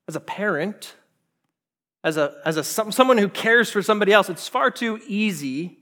as 0.09 0.17
a 0.17 0.21
parent, 0.21 0.95
as, 2.03 2.17
a, 2.17 2.41
as 2.47 2.57
a, 2.57 2.65
someone 2.65 3.19
who 3.19 3.29
cares 3.29 3.71
for 3.71 3.83
somebody 3.83 4.11
else, 4.11 4.31
it's 4.31 4.49
far 4.49 4.71
too 4.71 5.01
easy 5.07 5.81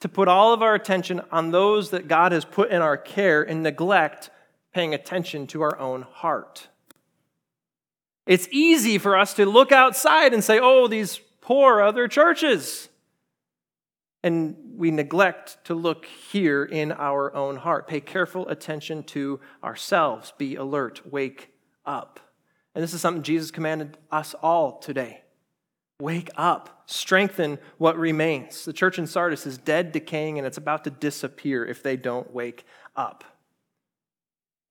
to 0.00 0.08
put 0.08 0.26
all 0.26 0.54
of 0.54 0.62
our 0.62 0.74
attention 0.74 1.20
on 1.30 1.50
those 1.50 1.90
that 1.90 2.08
God 2.08 2.32
has 2.32 2.46
put 2.46 2.70
in 2.70 2.80
our 2.80 2.96
care 2.96 3.42
and 3.42 3.62
neglect 3.62 4.30
paying 4.72 4.94
attention 4.94 5.46
to 5.48 5.60
our 5.60 5.78
own 5.78 6.00
heart. 6.00 6.68
It's 8.24 8.48
easy 8.50 8.96
for 8.96 9.18
us 9.18 9.34
to 9.34 9.44
look 9.44 9.70
outside 9.70 10.32
and 10.32 10.42
say, 10.42 10.58
oh, 10.58 10.88
these 10.88 11.20
poor 11.42 11.82
other 11.82 12.08
churches 12.08 12.88
and 14.26 14.56
we 14.76 14.90
neglect 14.90 15.56
to 15.66 15.72
look 15.72 16.04
here 16.04 16.64
in 16.64 16.90
our 16.90 17.32
own 17.32 17.54
heart. 17.54 17.86
Pay 17.86 18.00
careful 18.00 18.48
attention 18.48 19.04
to 19.04 19.38
ourselves. 19.62 20.32
Be 20.36 20.56
alert. 20.56 21.12
Wake 21.12 21.54
up. 21.84 22.18
And 22.74 22.82
this 22.82 22.92
is 22.92 23.00
something 23.00 23.22
Jesus 23.22 23.52
commanded 23.52 23.96
us 24.10 24.34
all 24.42 24.80
today. 24.80 25.22
Wake 26.00 26.28
up. 26.36 26.82
Strengthen 26.86 27.60
what 27.78 27.96
remains. 27.96 28.64
The 28.64 28.72
church 28.72 28.98
in 28.98 29.06
Sardis 29.06 29.46
is 29.46 29.58
dead, 29.58 29.92
decaying, 29.92 30.38
and 30.38 30.46
it's 30.46 30.58
about 30.58 30.82
to 30.84 30.90
disappear 30.90 31.64
if 31.64 31.84
they 31.84 31.96
don't 31.96 32.34
wake 32.34 32.66
up. 32.96 33.22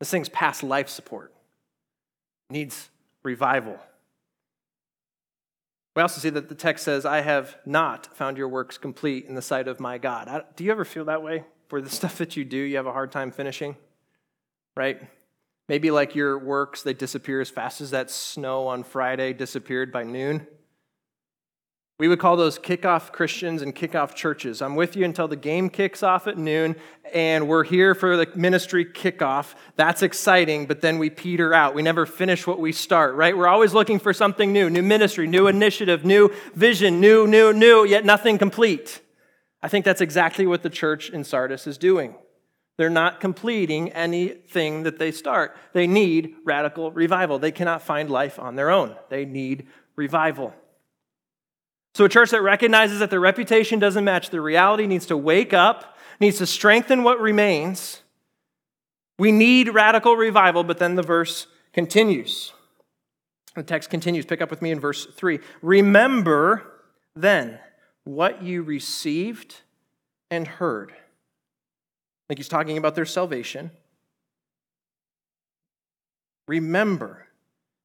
This 0.02 0.12
thing's 0.12 0.28
past 0.28 0.64
life 0.64 0.90
support, 0.90 1.34
it 2.50 2.54
needs 2.54 2.90
revival. 3.24 3.80
We 5.96 6.02
also 6.02 6.20
see 6.20 6.30
that 6.30 6.50
the 6.50 6.56
text 6.56 6.84
says, 6.84 7.06
I 7.06 7.22
have 7.22 7.58
not 7.66 8.16
found 8.18 8.38
your 8.38 8.50
works 8.50 8.78
complete 8.78 9.26
in 9.26 9.36
the 9.36 9.42
sight 9.42 9.68
of 9.70 9.80
my 9.80 9.98
God. 9.98 10.44
Do 10.58 10.66
you 10.66 10.72
ever 10.72 10.84
feel 10.84 11.06
that 11.06 11.24
way? 11.24 11.46
For 11.70 11.82
the 11.82 11.90
stuff 12.00 12.18
that 12.18 12.36
you 12.36 12.44
do, 12.44 12.58
you 12.58 12.76
have 12.76 12.86
a 12.86 12.92
hard 12.92 13.12
time 13.12 13.32
finishing? 13.32 13.78
Right? 14.76 15.02
Maybe 15.70 15.92
like 15.92 16.14
your 16.14 16.38
works, 16.38 16.84
they 16.84 16.94
disappear 16.94 17.42
as 17.42 17.50
fast 17.50 17.82
as 17.82 17.92
that 17.92 18.12
snow 18.12 18.68
on 18.68 18.84
Friday 18.84 19.34
disappeared 19.34 19.92
by 19.92 20.04
noon. 20.04 20.46
We 21.98 22.10
would 22.10 22.20
call 22.20 22.36
those 22.36 22.60
kickoff 22.60 23.14
Christians 23.14 23.62
and 23.62 23.74
kickoff 23.74 24.16
churches. 24.16 24.62
I'm 24.62 24.76
with 24.76 24.98
you 24.98 25.06
until 25.06 25.30
the 25.30 25.38
game 25.38 25.70
kicks 25.70 26.04
off 26.04 26.28
at 26.28 26.38
noon, 26.38 26.76
and 27.14 27.48
we're 27.48 27.64
here 27.64 27.96
for 27.96 28.18
the 28.18 28.28
ministry 28.36 28.84
kickoff. 28.84 29.54
That's 29.78 30.04
exciting, 30.04 30.66
but 30.66 30.82
then 30.82 31.00
we 31.00 31.10
peter 31.10 31.54
out. 31.54 31.74
We 31.74 31.82
never 31.82 32.06
finish 32.06 32.46
what 32.46 32.60
we 32.60 32.74
start, 32.74 33.16
right? 33.16 33.38
We're 33.38 33.48
always 33.48 33.74
looking 33.74 34.00
for 34.00 34.12
something 34.12 34.52
new 34.52 34.70
new 34.70 34.84
ministry, 34.84 35.26
new 35.26 35.48
initiative, 35.48 36.04
new 36.04 36.34
vision, 36.54 37.00
new, 37.00 37.28
new, 37.28 37.54
new, 37.54 37.86
yet 37.86 38.04
nothing 38.04 38.38
complete. 38.38 39.00
I 39.62 39.70
think 39.70 39.86
that's 39.86 40.02
exactly 40.02 40.46
what 40.46 40.64
the 40.64 40.70
church 40.70 41.10
in 41.10 41.24
Sardis 41.24 41.66
is 41.66 41.78
doing. 41.78 42.16
They're 42.76 42.90
not 42.90 43.22
completing 43.22 43.94
anything 43.94 44.84
that 44.84 45.00
they 45.00 45.14
start. 45.14 45.56
They 45.72 45.88
need 45.88 46.36
radical 46.44 46.92
revival. 46.92 47.40
They 47.40 47.54
cannot 47.54 47.82
find 47.82 48.10
life 48.10 48.38
on 48.38 48.58
their 48.58 48.70
own, 48.70 48.98
they 49.08 49.24
need 49.24 49.68
revival. 49.96 50.54
So, 51.96 52.04
a 52.04 52.10
church 52.10 52.32
that 52.32 52.42
recognizes 52.42 53.00
that 53.00 53.10
their 53.10 53.22
reputation 53.22 53.80
doesn't 53.80 54.04
match 54.04 54.30
the 54.30 54.42
reality 54.42 54.86
needs 54.86 55.06
to 55.06 55.16
wake 55.16 55.54
up, 55.54 55.98
needs 56.20 56.40
to 56.40 56.46
strengthen 56.46 57.04
what 57.04 57.22
remains. 57.22 58.02
We 59.18 59.32
need 59.32 59.74
radical 59.74 60.18
revival, 60.18 60.66
but 60.66 60.78
then 60.78 60.96
the 60.96 61.02
verse 61.02 61.48
continues. 61.72 62.52
The 63.56 63.64
text 63.64 63.90
continues. 63.90 64.26
Pick 64.26 64.42
up 64.42 64.50
with 64.50 64.62
me 64.62 64.72
in 64.72 64.80
verse 64.82 65.06
3. 65.06 65.40
Remember 65.62 66.70
then 67.16 67.60
what 68.04 68.44
you 68.44 68.62
received 68.62 69.62
and 70.30 70.46
heard. 70.46 70.92
Like 72.28 72.38
he's 72.40 72.50
talking 72.50 72.78
about 72.78 72.96
their 72.96 73.06
salvation. 73.06 73.72
Remember 76.46 77.28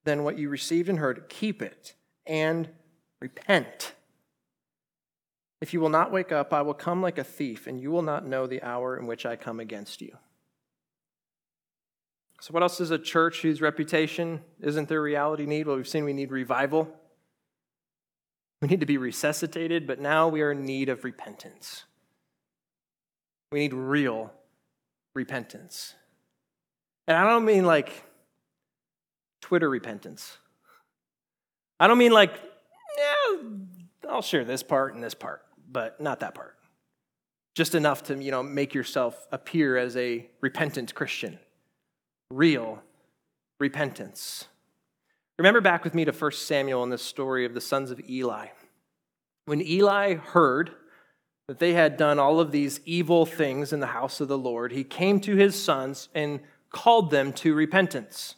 then 0.03 0.25
what 0.25 0.37
you 0.37 0.49
received 0.49 0.89
and 0.89 0.99
heard, 0.99 1.29
keep 1.29 1.63
it 1.63 1.95
and 2.27 2.71
repent. 3.21 3.93
If 5.61 5.75
you 5.75 5.81
will 5.81 5.91
not 5.91 6.11
wake 6.11 6.33
up, 6.33 6.53
I 6.55 6.63
will 6.63 6.75
come 6.75 7.03
like 7.03 7.19
a 7.19 7.25
thief, 7.25 7.67
and 7.67 7.81
you 7.81 7.91
will 7.91 8.03
not 8.03 8.27
know 8.27 8.47
the 8.47 8.63
hour 8.63 8.97
in 8.97 9.07
which 9.07 9.27
I 9.27 9.37
come 9.37 9.61
against 9.61 10.01
you. 10.01 10.17
So, 12.41 12.53
what 12.53 12.63
else 12.63 12.79
does 12.79 12.91
a 12.91 12.99
church 12.99 13.43
whose 13.43 13.61
reputation 13.61 14.41
isn't 14.61 14.89
their 14.89 15.03
reality 15.03 15.45
need? 15.45 15.67
Well, 15.67 15.77
we've 15.77 15.87
seen 15.87 16.05
we 16.05 16.15
need 16.15 16.33
revival. 16.33 16.89
We 18.63 18.69
need 18.69 18.81
to 18.81 18.87
be 18.87 18.97
resuscitated, 18.97 19.87
but 19.87 20.01
now 20.01 20.29
we 20.29 20.41
are 20.41 20.53
in 20.53 20.65
need 20.65 20.89
of 20.89 21.05
repentance. 21.05 21.85
We 23.53 23.61
need 23.61 23.75
real 23.75 24.33
repentance. 25.15 25.95
And 27.07 27.17
I 27.17 27.25
don't 27.25 27.45
mean 27.45 27.65
like 27.67 28.05
Twitter 29.41 29.69
repentance. 29.69 30.39
I 31.79 31.87
don't 31.87 31.99
mean 31.99 32.13
like, 32.13 32.33
yeah, 32.99 33.49
I'll 34.09 34.23
share 34.23 34.45
this 34.45 34.63
part 34.63 34.95
and 34.95 35.03
this 35.03 35.15
part 35.15 35.43
but 35.71 36.01
not 36.01 36.21
that 36.21 36.35
part. 36.35 36.57
Just 37.55 37.75
enough 37.75 38.05
to, 38.05 38.23
you 38.23 38.31
know, 38.31 38.43
make 38.43 38.75
yourself 38.75 39.27
appear 39.33 39.77
as 39.77 39.97
a 39.97 40.29
repentant 40.41 40.95
Christian. 40.95 41.39
Real 42.31 42.83
repentance. 43.59 44.47
Remember 45.39 45.61
back 45.61 45.85
with 45.85 45.95
me 45.95 46.05
to 46.05 46.13
1 46.13 46.33
Samuel 46.33 46.83
in 46.85 46.91
this 46.91 47.03
story 47.03 47.45
of 47.45 47.55
the 47.55 47.61
sons 47.61 47.91
of 47.91 48.01
Eli. 48.09 48.49
When 49.47 49.61
Eli 49.61 50.15
heard 50.15 50.73
that 51.49 51.59
they 51.59 51.73
had 51.73 51.97
done 51.97 52.19
all 52.19 52.39
of 52.39 52.53
these 52.53 52.81
evil 52.85 53.27
things 53.27 53.73
in 53.73 53.81
the 53.81 53.89
house 53.89 54.21
of 54.21 54.29
the 54.29 54.39
Lord, 54.39 54.71
he 54.71 54.85
came 54.85 55.19
to 55.21 55.35
his 55.37 55.61
sons 55.61 56.09
and 56.15 56.41
called 56.71 57.11
them 57.11 57.33
to 57.33 57.55
repentance. 57.55 58.37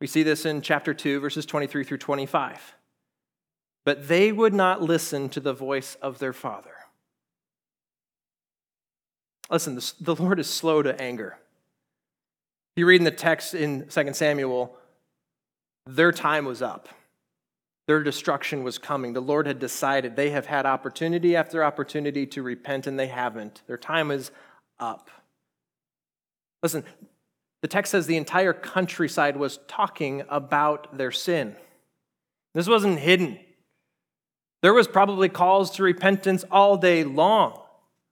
We 0.00 0.06
see 0.06 0.22
this 0.22 0.44
in 0.44 0.60
chapter 0.60 0.92
2, 0.92 1.20
verses 1.20 1.46
23 1.46 1.84
through 1.84 1.98
25. 1.98 2.74
But 3.88 4.06
they 4.06 4.32
would 4.32 4.52
not 4.52 4.82
listen 4.82 5.30
to 5.30 5.40
the 5.40 5.54
voice 5.54 5.96
of 6.02 6.18
their 6.18 6.34
father. 6.34 6.74
Listen, 9.50 9.80
the 9.98 10.14
Lord 10.14 10.38
is 10.38 10.46
slow 10.46 10.82
to 10.82 11.00
anger. 11.00 11.38
You 12.76 12.84
read 12.84 13.00
in 13.00 13.06
the 13.06 13.10
text 13.10 13.54
in 13.54 13.88
2 13.88 14.12
Samuel, 14.12 14.76
their 15.86 16.12
time 16.12 16.44
was 16.44 16.60
up. 16.60 16.90
Their 17.86 18.02
destruction 18.02 18.62
was 18.62 18.76
coming. 18.76 19.14
The 19.14 19.22
Lord 19.22 19.46
had 19.46 19.58
decided. 19.58 20.16
They 20.16 20.28
have 20.32 20.44
had 20.44 20.66
opportunity 20.66 21.34
after 21.34 21.64
opportunity 21.64 22.26
to 22.26 22.42
repent, 22.42 22.86
and 22.86 23.00
they 23.00 23.06
haven't. 23.06 23.62
Their 23.68 23.78
time 23.78 24.10
is 24.10 24.30
up. 24.78 25.08
Listen, 26.62 26.84
the 27.62 27.68
text 27.68 27.92
says 27.92 28.06
the 28.06 28.18
entire 28.18 28.52
countryside 28.52 29.38
was 29.38 29.60
talking 29.66 30.24
about 30.28 30.98
their 30.98 31.10
sin. 31.10 31.56
This 32.52 32.68
wasn't 32.68 32.98
hidden. 32.98 33.38
There 34.60 34.74
was 34.74 34.88
probably 34.88 35.28
calls 35.28 35.70
to 35.72 35.82
repentance 35.82 36.44
all 36.50 36.76
day 36.76 37.04
long. 37.04 37.60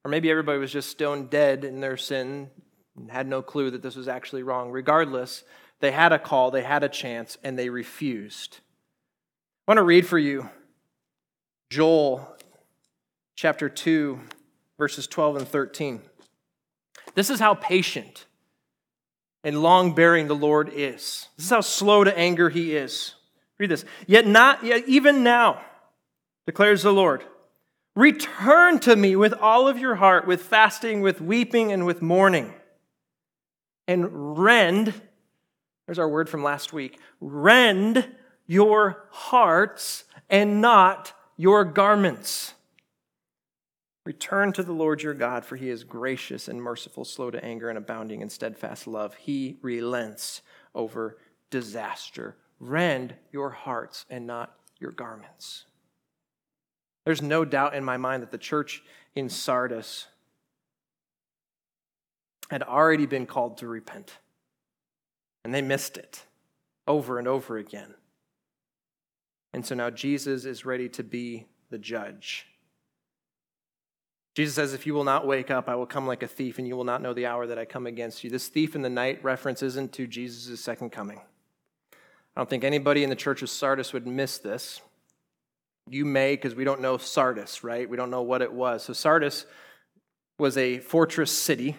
Or 0.04 0.08
maybe 0.10 0.30
everybody 0.30 0.58
was 0.58 0.72
just 0.72 0.90
stone 0.90 1.26
dead 1.26 1.64
in 1.64 1.80
their 1.80 1.96
sin 1.96 2.50
and 2.96 3.10
had 3.10 3.26
no 3.26 3.42
clue 3.42 3.70
that 3.70 3.82
this 3.82 3.96
was 3.96 4.06
actually 4.06 4.44
wrong. 4.44 4.70
Regardless, 4.70 5.42
they 5.80 5.90
had 5.90 6.12
a 6.12 6.18
call, 6.18 6.50
they 6.50 6.62
had 6.62 6.84
a 6.84 6.88
chance, 6.88 7.36
and 7.42 7.58
they 7.58 7.68
refused. 7.68 8.60
I 9.66 9.72
want 9.72 9.78
to 9.78 9.82
read 9.82 10.06
for 10.06 10.18
you 10.18 10.48
Joel 11.70 12.36
chapter 13.34 13.68
2, 13.68 14.20
verses 14.78 15.08
12 15.08 15.36
and 15.38 15.48
13. 15.48 16.00
This 17.16 17.28
is 17.28 17.40
how 17.40 17.54
patient 17.54 18.26
and 19.42 19.62
long 19.62 19.94
bearing 19.94 20.28
the 20.28 20.36
Lord 20.36 20.68
is. 20.68 21.28
This 21.36 21.46
is 21.46 21.50
how 21.50 21.60
slow 21.62 22.04
to 22.04 22.16
anger 22.16 22.48
he 22.48 22.76
is. 22.76 23.14
Read 23.58 23.70
this. 23.70 23.84
Yet 24.06 24.26
not 24.26 24.64
yet 24.64 24.84
even 24.86 25.24
now 25.24 25.60
declares 26.46 26.82
the 26.82 26.92
Lord. 26.92 27.24
Return 27.94 28.78
to 28.80 28.94
me 28.94 29.16
with 29.16 29.32
all 29.32 29.68
of 29.68 29.78
your 29.78 29.96
heart, 29.96 30.26
with 30.26 30.42
fasting, 30.42 31.00
with 31.00 31.20
weeping, 31.20 31.72
and 31.72 31.86
with 31.86 32.02
mourning. 32.02 32.54
And 33.88 34.38
rend, 34.38 34.94
there's 35.86 35.98
our 35.98 36.08
word 36.08 36.28
from 36.28 36.42
last 36.42 36.72
week, 36.72 36.98
rend 37.20 38.08
your 38.46 39.06
hearts 39.10 40.04
and 40.28 40.60
not 40.60 41.12
your 41.36 41.64
garments. 41.64 42.54
Return 44.04 44.52
to 44.52 44.62
the 44.62 44.72
Lord 44.72 45.02
your 45.02 45.14
God, 45.14 45.44
for 45.44 45.56
he 45.56 45.68
is 45.68 45.82
gracious 45.82 46.46
and 46.46 46.62
merciful, 46.62 47.04
slow 47.04 47.30
to 47.30 47.44
anger, 47.44 47.68
and 47.68 47.76
abounding 47.76 48.20
in 48.20 48.28
steadfast 48.28 48.86
love. 48.86 49.14
He 49.14 49.58
relents 49.62 50.42
over 50.74 51.18
disaster. 51.50 52.36
Rend 52.60 53.14
your 53.32 53.50
hearts 53.50 54.06
and 54.08 54.26
not 54.26 54.54
your 54.78 54.92
garments. 54.92 55.64
There's 57.06 57.22
no 57.22 57.44
doubt 57.44 57.76
in 57.76 57.84
my 57.84 57.96
mind 57.96 58.24
that 58.24 58.32
the 58.32 58.36
church 58.36 58.82
in 59.14 59.28
Sardis 59.28 60.08
had 62.50 62.64
already 62.64 63.06
been 63.06 63.26
called 63.26 63.58
to 63.58 63.68
repent, 63.68 64.18
and 65.44 65.54
they 65.54 65.62
missed 65.62 65.96
it 65.96 66.24
over 66.88 67.20
and 67.20 67.28
over 67.28 67.58
again. 67.58 67.94
And 69.52 69.64
so 69.64 69.76
now 69.76 69.88
Jesus 69.88 70.44
is 70.44 70.66
ready 70.66 70.88
to 70.90 71.04
be 71.04 71.46
the 71.70 71.78
judge. 71.78 72.48
Jesus 74.34 74.56
says, 74.56 74.74
If 74.74 74.84
you 74.84 74.92
will 74.92 75.04
not 75.04 75.28
wake 75.28 75.48
up, 75.48 75.68
I 75.68 75.76
will 75.76 75.86
come 75.86 76.08
like 76.08 76.24
a 76.24 76.28
thief, 76.28 76.58
and 76.58 76.66
you 76.66 76.76
will 76.76 76.82
not 76.82 77.02
know 77.02 77.14
the 77.14 77.26
hour 77.26 77.46
that 77.46 77.58
I 77.58 77.66
come 77.66 77.86
against 77.86 78.24
you. 78.24 78.30
This 78.30 78.48
thief 78.48 78.74
in 78.74 78.82
the 78.82 78.90
night 78.90 79.22
reference 79.22 79.62
isn't 79.62 79.92
to 79.92 80.08
Jesus' 80.08 80.60
second 80.60 80.90
coming. 80.90 81.20
I 81.92 82.40
don't 82.40 82.50
think 82.50 82.64
anybody 82.64 83.04
in 83.04 83.10
the 83.10 83.16
church 83.16 83.42
of 83.42 83.48
Sardis 83.48 83.92
would 83.92 84.08
miss 84.08 84.38
this. 84.38 84.80
You 85.88 86.04
may, 86.04 86.34
because 86.34 86.54
we 86.54 86.64
don't 86.64 86.80
know 86.80 86.98
Sardis, 86.98 87.62
right? 87.62 87.88
We 87.88 87.96
don't 87.96 88.10
know 88.10 88.22
what 88.22 88.42
it 88.42 88.52
was. 88.52 88.84
So, 88.84 88.92
Sardis 88.92 89.46
was 90.38 90.56
a 90.56 90.78
fortress 90.78 91.30
city 91.30 91.76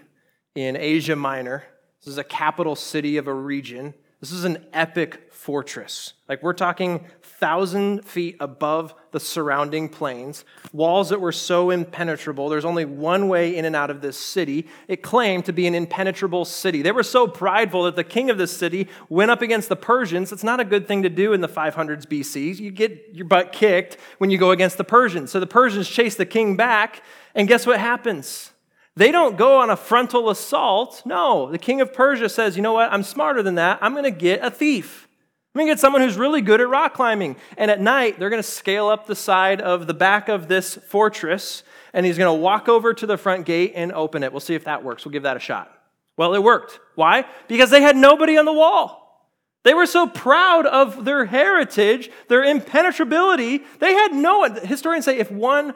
in 0.56 0.78
Asia 0.78 1.15
Minor. 1.15 1.63
This 2.00 2.13
is 2.13 2.17
a 2.17 2.24
capital 2.24 2.76
city 2.76 3.17
of 3.17 3.28
a 3.28 3.34
region. 3.34 3.93
This 4.19 4.32
is 4.32 4.45
an 4.45 4.65
epic 4.73 5.32
fortress. 5.32 6.13
Like 6.27 6.41
we're 6.41 6.53
talking 6.53 7.06
thousand 7.21 8.03
feet 8.03 8.36
above 8.39 8.95
the 9.12 9.19
surrounding 9.19 9.89
plains, 9.89 10.43
walls 10.73 11.10
that 11.10 11.21
were 11.21 11.32
so 11.32 11.69
impenetrable. 11.69 12.49
There's 12.49 12.65
only 12.65 12.84
one 12.84 13.27
way 13.27 13.56
in 13.56 13.63
and 13.65 13.75
out 13.75 13.91
of 13.91 14.01
this 14.01 14.17
city. 14.17 14.67
It 14.88 15.03
claimed 15.03 15.45
to 15.45 15.53
be 15.53 15.67
an 15.67 15.75
impenetrable 15.75 16.45
city. 16.45 16.82
They 16.82 16.91
were 16.91 17.03
so 17.03 17.27
prideful 17.27 17.84
that 17.84 17.95
the 17.95 18.03
king 18.03 18.32
of 18.32 18.39
this 18.39 18.58
city 18.58 18.88
went 19.08 19.30
up 19.30 19.43
against 19.43 19.69
the 19.69 19.75
Persians. 19.75 20.32
It's 20.32 20.43
not 20.43 20.60
a 20.60 20.65
good 20.65 20.88
thing 20.88 21.03
to 21.03 21.10
do 21.10 21.34
in 21.34 21.41
the 21.41 21.47
500s 21.47 22.08
BC. 22.08 22.60
You 22.60 22.71
get 22.71 23.10
your 23.13 23.27
butt 23.27 23.51
kicked 23.51 23.97
when 24.17 24.32
you 24.32 24.39
go 24.39 24.49
against 24.49 24.80
the 24.80 24.84
Persians. 24.84 25.32
So 25.32 25.39
the 25.39 25.45
Persians 25.45 25.88
chase 25.88 26.15
the 26.15 26.25
king 26.25 26.58
back, 26.58 27.03
and 27.36 27.47
guess 27.47 27.67
what 27.67 27.80
happens? 27.80 28.51
They 28.98 29.12
don't 29.12 29.38
go 29.38 29.60
on 29.60 29.70
a 29.70 29.76
frontal 29.76 30.32
assault. 30.32 31.04
No, 31.06 31.52
the 31.52 31.60
king 31.60 31.82
of 31.82 31.94
Persia 31.94 32.30
says, 32.30 32.56
you 32.56 32.64
know 32.64 32.74
what? 32.74 32.92
I'm 32.92 33.04
smarter 33.04 33.44
than 33.44 33.54
that. 33.56 33.78
I'm 33.80 33.92
going 33.92 34.06
to 34.06 34.12
get 34.12 34.44
a 34.44 34.50
thief. 34.50 35.08
I'm 35.54 35.60
going 35.60 35.68
to 35.68 35.72
get 35.74 35.80
someone 35.80 36.02
who's 36.02 36.18
really 36.18 36.42
good 36.42 36.62
at 36.62 36.68
rock 36.68 36.96
climbing. 36.96 37.36
And 37.58 37.70
at 37.70 37.80
night, 37.80 38.18
they're 38.18 38.32
going 38.32 38.42
to 38.42 38.48
scale 38.48 38.88
up 38.88 39.06
the 39.06 39.16
side 39.16 39.62
of 39.62 39.86
the 39.86 39.94
back 39.94 40.30
of 40.30 40.48
this 40.48 40.78
fortress, 40.88 41.62
and 41.94 42.08
he's 42.08 42.18
going 42.18 42.36
to 42.36 42.42
walk 42.42 42.68
over 42.68 42.92
to 42.96 43.06
the 43.06 43.18
front 43.18 43.46
gate 43.46 43.74
and 43.76 43.92
open 43.92 44.24
it. 44.24 44.34
We'll 44.34 44.40
see 44.40 44.56
if 44.56 44.64
that 44.64 44.84
works. 44.84 45.06
We'll 45.06 45.14
give 45.14 45.24
that 45.24 45.38
a 45.38 45.40
shot. 45.40 45.72
Well, 46.18 46.34
it 46.34 46.42
worked. 46.42 46.80
Why? 46.96 47.26
Because 47.48 47.70
they 47.70 47.84
had 47.84 47.96
nobody 47.96 48.36
on 48.36 48.46
the 48.46 48.54
wall. 48.54 49.30
They 49.64 49.76
were 49.76 49.86
so 49.86 50.08
proud 50.08 50.66
of 50.66 51.06
their 51.06 51.26
heritage, 51.26 52.10
their 52.30 52.44
impenetrability. 52.44 53.64
They 53.78 53.94
had 53.94 54.16
no, 54.16 54.52
historians 54.52 55.06
say 55.06 55.20
if 55.20 55.30
one 55.30 55.76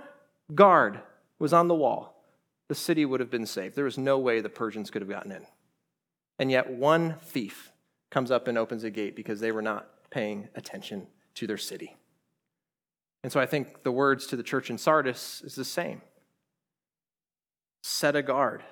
guard 0.55 1.01
was 1.37 1.53
on 1.53 1.67
the 1.67 1.75
wall, 1.75 2.10
the 2.71 2.75
city 2.75 3.03
would 3.03 3.19
have 3.19 3.29
been 3.29 3.45
safe. 3.45 3.75
There 3.75 3.83
was 3.83 3.97
no 3.97 4.17
way 4.17 4.39
the 4.39 4.47
Persians 4.47 4.89
could 4.89 5.01
have 5.01 5.09
gotten 5.09 5.33
in. 5.33 5.45
And 6.39 6.49
yet, 6.49 6.69
one 6.69 7.15
thief 7.21 7.73
comes 8.09 8.31
up 8.31 8.47
and 8.47 8.57
opens 8.57 8.85
a 8.85 8.89
gate 8.89 9.13
because 9.13 9.41
they 9.41 9.51
were 9.51 9.61
not 9.61 9.89
paying 10.09 10.47
attention 10.55 11.07
to 11.35 11.45
their 11.45 11.57
city. 11.57 11.97
And 13.23 13.31
so 13.31 13.41
I 13.41 13.45
think 13.45 13.83
the 13.83 13.91
words 13.91 14.25
to 14.27 14.37
the 14.37 14.41
church 14.41 14.69
in 14.69 14.77
Sardis 14.77 15.41
is 15.41 15.55
the 15.55 15.65
same 15.65 16.01
set 17.81 18.15
a 18.15 18.21
guard, 18.21 18.63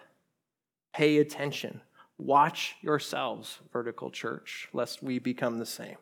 pay 0.94 1.18
attention, 1.18 1.82
watch 2.18 2.78
yourselves, 2.80 3.60
vertical 3.74 4.10
church, 4.10 4.70
lest 4.72 5.04
we 5.04 5.20
become 5.20 5.60
the 5.60 5.66
same. 5.66 5.98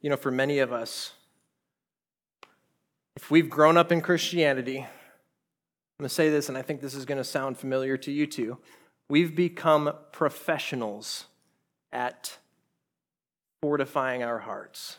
You 0.00 0.10
know, 0.10 0.16
for 0.16 0.30
many 0.30 0.60
of 0.60 0.72
us, 0.72 1.14
if 3.16 3.30
we've 3.30 3.48
grown 3.48 3.76
up 3.76 3.92
in 3.92 4.00
Christianity, 4.00 4.78
I'm 4.78 6.02
going 6.02 6.08
to 6.08 6.14
say 6.14 6.30
this, 6.30 6.48
and 6.48 6.58
I 6.58 6.62
think 6.62 6.80
this 6.80 6.94
is 6.94 7.04
going 7.04 7.18
to 7.18 7.24
sound 7.24 7.56
familiar 7.58 7.96
to 7.98 8.10
you 8.10 8.26
too. 8.26 8.58
We've 9.08 9.34
become 9.34 9.92
professionals 10.12 11.26
at 11.92 12.38
fortifying 13.62 14.22
our 14.22 14.40
hearts. 14.40 14.96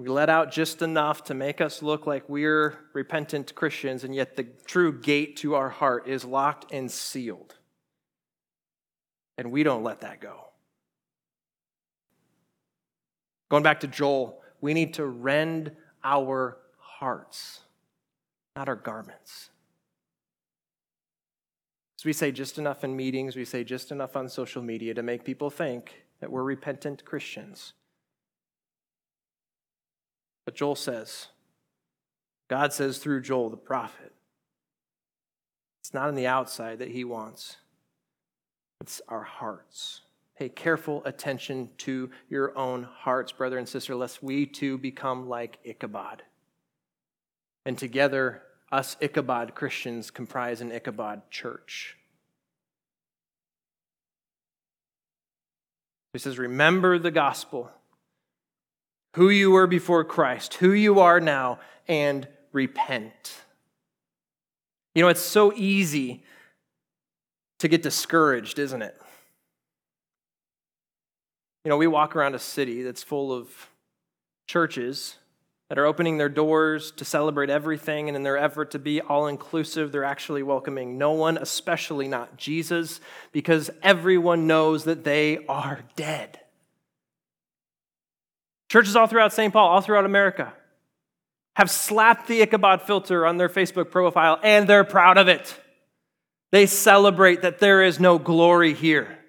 We 0.00 0.08
let 0.08 0.30
out 0.30 0.50
just 0.50 0.82
enough 0.82 1.24
to 1.24 1.34
make 1.34 1.60
us 1.60 1.82
look 1.82 2.06
like 2.06 2.28
we're 2.28 2.78
repentant 2.94 3.54
Christians, 3.54 4.02
and 4.02 4.14
yet 4.14 4.34
the 4.36 4.44
true 4.64 4.98
gate 4.98 5.36
to 5.38 5.54
our 5.54 5.68
heart 5.68 6.08
is 6.08 6.24
locked 6.24 6.72
and 6.72 6.90
sealed. 6.90 7.54
And 9.38 9.52
we 9.52 9.62
don't 9.62 9.84
let 9.84 10.00
that 10.00 10.20
go. 10.20 10.46
Going 13.50 13.62
back 13.62 13.80
to 13.80 13.86
Joel, 13.86 14.40
we 14.60 14.74
need 14.74 14.94
to 14.94 15.06
rend 15.06 15.72
our 16.02 16.56
hearts, 17.00 17.60
not 18.54 18.68
our 18.68 18.76
garments. 18.76 19.48
So 21.96 22.02
we 22.06 22.12
say 22.12 22.30
just 22.30 22.58
enough 22.58 22.84
in 22.84 22.94
meetings, 22.94 23.36
we 23.36 23.44
say 23.46 23.64
just 23.64 23.90
enough 23.90 24.16
on 24.16 24.28
social 24.28 24.62
media 24.62 24.92
to 24.92 25.02
make 25.02 25.24
people 25.24 25.48
think 25.48 26.04
that 26.20 26.30
we're 26.30 26.42
repentant 26.42 27.04
Christians. 27.06 27.72
But 30.44 30.54
Joel 30.54 30.76
says, 30.76 31.28
God 32.48 32.74
says 32.74 32.98
through 32.98 33.22
Joel 33.22 33.48
the 33.48 33.56
prophet, 33.56 34.12
it's 35.82 35.94
not 35.94 36.08
on 36.08 36.14
the 36.16 36.26
outside 36.26 36.80
that 36.80 36.88
he 36.88 37.04
wants, 37.04 37.56
it's 38.82 39.00
our 39.08 39.22
hearts. 39.22 40.02
Pay 40.38 40.50
careful 40.50 41.02
attention 41.06 41.70
to 41.78 42.10
your 42.28 42.56
own 42.58 42.82
hearts, 42.82 43.32
brother 43.32 43.56
and 43.56 43.68
sister, 43.68 43.94
lest 43.94 44.22
we 44.22 44.44
too 44.44 44.76
become 44.76 45.28
like 45.28 45.58
Ichabod. 45.64 46.22
And 47.66 47.76
together, 47.76 48.42
us 48.72 48.96
Ichabod 49.00 49.54
Christians 49.54 50.10
comprise 50.10 50.60
an 50.60 50.72
Ichabod 50.72 51.22
church. 51.30 51.96
He 56.12 56.18
says, 56.18 56.38
Remember 56.38 56.98
the 56.98 57.10
gospel, 57.10 57.70
who 59.14 59.28
you 59.28 59.50
were 59.50 59.66
before 59.66 60.04
Christ, 60.04 60.54
who 60.54 60.72
you 60.72 61.00
are 61.00 61.20
now, 61.20 61.58
and 61.86 62.26
repent. 62.52 63.36
You 64.94 65.02
know, 65.02 65.08
it's 65.08 65.20
so 65.20 65.52
easy 65.54 66.24
to 67.58 67.68
get 67.68 67.82
discouraged, 67.82 68.58
isn't 68.58 68.82
it? 68.82 69.00
You 71.64 71.68
know, 71.68 71.76
we 71.76 71.86
walk 71.86 72.16
around 72.16 72.34
a 72.34 72.38
city 72.38 72.82
that's 72.82 73.02
full 73.02 73.32
of 73.32 73.70
churches 74.46 75.16
that 75.70 75.78
are 75.78 75.86
opening 75.86 76.18
their 76.18 76.28
doors 76.28 76.90
to 76.90 77.04
celebrate 77.04 77.48
everything, 77.48 78.08
and 78.08 78.16
in 78.16 78.24
their 78.24 78.36
effort 78.36 78.72
to 78.72 78.78
be 78.80 79.00
all 79.00 79.28
inclusive, 79.28 79.92
they're 79.92 80.02
actually 80.02 80.42
welcoming 80.42 80.98
no 80.98 81.12
one, 81.12 81.38
especially 81.38 82.08
not 82.08 82.36
Jesus, 82.36 83.00
because 83.30 83.70
everyone 83.80 84.48
knows 84.48 84.82
that 84.82 85.04
they 85.04 85.46
are 85.46 85.82
dead. 85.94 86.40
Churches 88.68 88.96
all 88.96 89.06
throughout 89.06 89.32
St. 89.32 89.52
Paul, 89.52 89.68
all 89.68 89.80
throughout 89.80 90.04
America, 90.04 90.52
have 91.54 91.70
slapped 91.70 92.26
the 92.26 92.42
Ichabod 92.42 92.82
filter 92.82 93.24
on 93.24 93.36
their 93.36 93.48
Facebook 93.48 93.92
profile, 93.92 94.40
and 94.42 94.68
they're 94.68 94.82
proud 94.82 95.18
of 95.18 95.28
it. 95.28 95.56
They 96.50 96.66
celebrate 96.66 97.42
that 97.42 97.60
there 97.60 97.84
is 97.84 98.00
no 98.00 98.18
glory 98.18 98.74
here. 98.74 99.19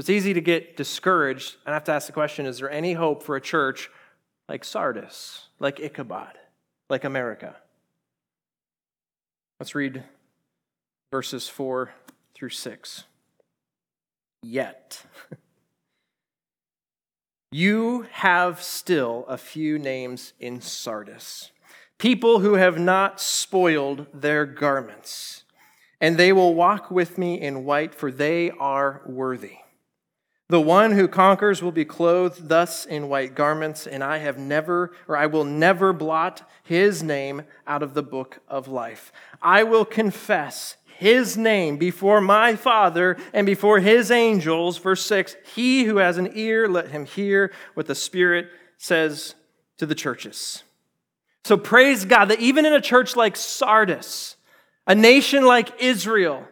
It's 0.00 0.10
easy 0.10 0.32
to 0.34 0.40
get 0.40 0.76
discouraged. 0.76 1.56
And 1.66 1.74
I 1.74 1.76
have 1.76 1.84
to 1.84 1.92
ask 1.92 2.06
the 2.06 2.12
question 2.12 2.46
is 2.46 2.58
there 2.58 2.70
any 2.70 2.94
hope 2.94 3.22
for 3.22 3.36
a 3.36 3.40
church 3.40 3.90
like 4.48 4.64
Sardis, 4.64 5.48
like 5.58 5.80
Ichabod, 5.80 6.38
like 6.88 7.04
America? 7.04 7.56
Let's 9.60 9.74
read 9.74 10.02
verses 11.12 11.48
4 11.48 11.92
through 12.34 12.48
6. 12.48 13.04
Yet, 14.42 15.04
you 17.52 18.06
have 18.10 18.60
still 18.60 19.24
a 19.28 19.38
few 19.38 19.78
names 19.78 20.32
in 20.40 20.60
Sardis, 20.60 21.52
people 21.98 22.40
who 22.40 22.54
have 22.54 22.80
not 22.80 23.20
spoiled 23.20 24.06
their 24.12 24.44
garments, 24.46 25.44
and 26.00 26.16
they 26.16 26.32
will 26.32 26.54
walk 26.54 26.90
with 26.90 27.16
me 27.16 27.40
in 27.40 27.64
white, 27.64 27.94
for 27.94 28.10
they 28.10 28.50
are 28.50 29.02
worthy. 29.06 29.58
The 30.52 30.60
one 30.60 30.92
who 30.92 31.08
conquers 31.08 31.62
will 31.62 31.72
be 31.72 31.86
clothed 31.86 32.50
thus 32.50 32.84
in 32.84 33.08
white 33.08 33.34
garments, 33.34 33.86
and 33.86 34.04
I 34.04 34.18
have 34.18 34.36
never, 34.36 34.92
or 35.08 35.16
I 35.16 35.24
will 35.24 35.46
never 35.46 35.94
blot 35.94 36.46
his 36.62 37.02
name 37.02 37.44
out 37.66 37.82
of 37.82 37.94
the 37.94 38.02
book 38.02 38.40
of 38.48 38.68
life. 38.68 39.14
I 39.40 39.62
will 39.62 39.86
confess 39.86 40.76
his 40.98 41.38
name 41.38 41.78
before 41.78 42.20
my 42.20 42.54
Father 42.54 43.16
and 43.32 43.46
before 43.46 43.80
his 43.80 44.10
angels. 44.10 44.76
Verse 44.76 45.06
6 45.06 45.36
He 45.54 45.84
who 45.84 45.96
has 45.96 46.18
an 46.18 46.32
ear, 46.34 46.68
let 46.68 46.90
him 46.90 47.06
hear 47.06 47.50
what 47.72 47.86
the 47.86 47.94
Spirit 47.94 48.50
says 48.76 49.34
to 49.78 49.86
the 49.86 49.94
churches. 49.94 50.64
So 51.46 51.56
praise 51.56 52.04
God 52.04 52.26
that 52.26 52.40
even 52.40 52.66
in 52.66 52.74
a 52.74 52.80
church 52.82 53.16
like 53.16 53.36
Sardis, 53.36 54.36
a 54.86 54.94
nation 54.94 55.46
like 55.46 55.80
Israel, 55.80 56.46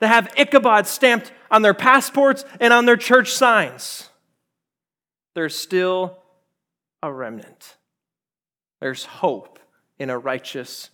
that 0.00 0.08
have 0.08 0.32
Ichabod 0.36 0.86
stamped 0.86 1.32
on 1.50 1.62
their 1.62 1.74
passports 1.74 2.44
and 2.60 2.72
on 2.72 2.86
their 2.86 2.96
church 2.96 3.32
signs. 3.32 4.10
There's 5.34 5.56
still 5.56 6.18
a 7.02 7.12
remnant. 7.12 7.76
There's 8.80 9.04
hope 9.04 9.58
in 9.98 10.10
a 10.10 10.18
righteous 10.18 10.90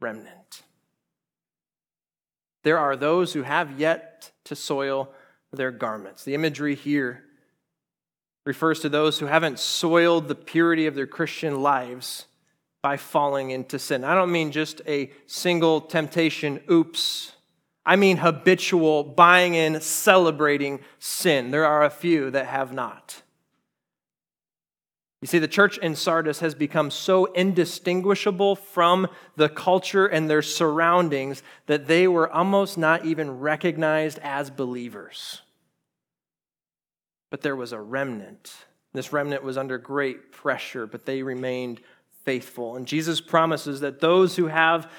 remnant. 0.00 0.62
There 2.64 2.78
are 2.78 2.96
those 2.96 3.32
who 3.32 3.42
have 3.42 3.78
yet 3.78 4.32
to 4.44 4.56
soil 4.56 5.10
their 5.52 5.70
garments. 5.70 6.24
The 6.24 6.34
imagery 6.34 6.74
here 6.74 7.24
refers 8.44 8.80
to 8.80 8.88
those 8.88 9.18
who 9.18 9.26
haven't 9.26 9.58
soiled 9.58 10.28
the 10.28 10.34
purity 10.34 10.86
of 10.86 10.94
their 10.94 11.06
Christian 11.06 11.62
lives 11.62 12.26
by 12.82 12.96
falling 12.96 13.50
into 13.50 13.78
sin. 13.78 14.04
I 14.04 14.14
don't 14.14 14.32
mean 14.32 14.52
just 14.52 14.80
a 14.86 15.10
single 15.26 15.80
temptation, 15.80 16.60
oops, 16.70 17.32
I 17.88 17.96
mean 17.96 18.18
habitual 18.18 19.02
buying 19.02 19.54
in, 19.54 19.80
celebrating 19.80 20.80
sin. 20.98 21.50
There 21.50 21.64
are 21.64 21.82
a 21.82 21.90
few 21.90 22.30
that 22.32 22.44
have 22.44 22.70
not. 22.70 23.22
You 25.22 25.26
see, 25.26 25.38
the 25.38 25.48
church 25.48 25.78
in 25.78 25.96
Sardis 25.96 26.40
has 26.40 26.54
become 26.54 26.90
so 26.90 27.24
indistinguishable 27.24 28.56
from 28.56 29.08
the 29.36 29.48
culture 29.48 30.06
and 30.06 30.28
their 30.28 30.42
surroundings 30.42 31.42
that 31.64 31.86
they 31.86 32.06
were 32.06 32.30
almost 32.30 32.76
not 32.76 33.06
even 33.06 33.40
recognized 33.40 34.18
as 34.18 34.50
believers. 34.50 35.40
But 37.30 37.40
there 37.40 37.56
was 37.56 37.72
a 37.72 37.80
remnant. 37.80 38.54
This 38.92 39.14
remnant 39.14 39.42
was 39.42 39.56
under 39.56 39.78
great 39.78 40.30
pressure, 40.30 40.86
but 40.86 41.06
they 41.06 41.22
remained 41.22 41.80
faithful. 42.26 42.76
And 42.76 42.86
Jesus 42.86 43.22
promises 43.22 43.80
that 43.80 44.00
those 44.00 44.36
who 44.36 44.48
have 44.48 44.92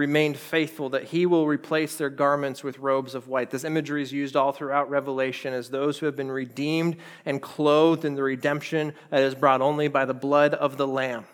remained 0.00 0.38
faithful, 0.38 0.88
that 0.88 1.04
he 1.04 1.26
will 1.26 1.46
replace 1.46 1.96
their 1.96 2.08
garments 2.08 2.64
with 2.64 2.78
robes 2.78 3.14
of 3.14 3.28
white. 3.28 3.50
This 3.50 3.64
imagery 3.64 4.00
is 4.00 4.10
used 4.10 4.34
all 4.34 4.50
throughout 4.50 4.88
Revelation 4.88 5.52
as 5.52 5.68
those 5.68 5.98
who 5.98 6.06
have 6.06 6.16
been 6.16 6.30
redeemed 6.30 6.96
and 7.26 7.42
clothed 7.42 8.06
in 8.06 8.14
the 8.14 8.22
redemption 8.22 8.94
that 9.10 9.20
is 9.20 9.34
brought 9.34 9.60
only 9.60 9.88
by 9.88 10.06
the 10.06 10.14
blood 10.14 10.54
of 10.54 10.78
the 10.78 10.88
Lamb. 10.88 11.26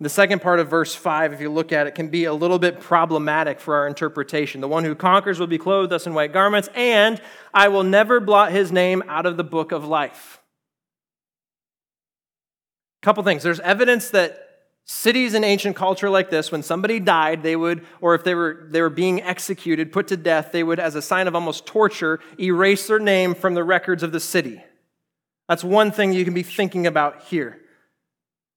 The 0.00 0.08
second 0.08 0.42
part 0.42 0.58
of 0.58 0.68
verse 0.68 0.92
5, 0.92 1.34
if 1.34 1.40
you 1.40 1.50
look 1.50 1.72
at 1.72 1.86
it, 1.86 1.94
can 1.94 2.08
be 2.08 2.24
a 2.24 2.34
little 2.34 2.58
bit 2.58 2.80
problematic 2.80 3.60
for 3.60 3.76
our 3.76 3.86
interpretation. 3.86 4.60
The 4.60 4.66
one 4.66 4.82
who 4.82 4.96
conquers 4.96 5.38
will 5.38 5.46
be 5.46 5.56
clothed 5.56 5.92
thus 5.92 6.04
in 6.04 6.14
white 6.14 6.32
garments, 6.32 6.68
and 6.74 7.22
I 7.54 7.68
will 7.68 7.84
never 7.84 8.18
blot 8.18 8.50
his 8.50 8.72
name 8.72 9.04
out 9.06 9.24
of 9.24 9.36
the 9.36 9.44
book 9.44 9.70
of 9.70 9.86
life. 9.86 10.40
A 13.02 13.06
couple 13.06 13.22
things. 13.22 13.44
There's 13.44 13.60
evidence 13.60 14.10
that 14.10 14.45
Cities 14.88 15.34
in 15.34 15.42
ancient 15.42 15.74
culture 15.74 16.08
like 16.08 16.30
this, 16.30 16.52
when 16.52 16.62
somebody 16.62 17.00
died, 17.00 17.42
they 17.42 17.56
would, 17.56 17.84
or 18.00 18.14
if 18.14 18.22
they 18.22 18.36
were, 18.36 18.68
they 18.70 18.80
were 18.80 18.88
being 18.88 19.20
executed, 19.20 19.90
put 19.90 20.06
to 20.08 20.16
death, 20.16 20.52
they 20.52 20.62
would, 20.62 20.78
as 20.78 20.94
a 20.94 21.02
sign 21.02 21.26
of 21.26 21.34
almost 21.34 21.66
torture, 21.66 22.20
erase 22.38 22.86
their 22.86 23.00
name 23.00 23.34
from 23.34 23.54
the 23.54 23.64
records 23.64 24.04
of 24.04 24.12
the 24.12 24.20
city. 24.20 24.62
That's 25.48 25.64
one 25.64 25.90
thing 25.90 26.12
you 26.12 26.24
can 26.24 26.34
be 26.34 26.44
thinking 26.44 26.86
about 26.86 27.24
here. 27.24 27.60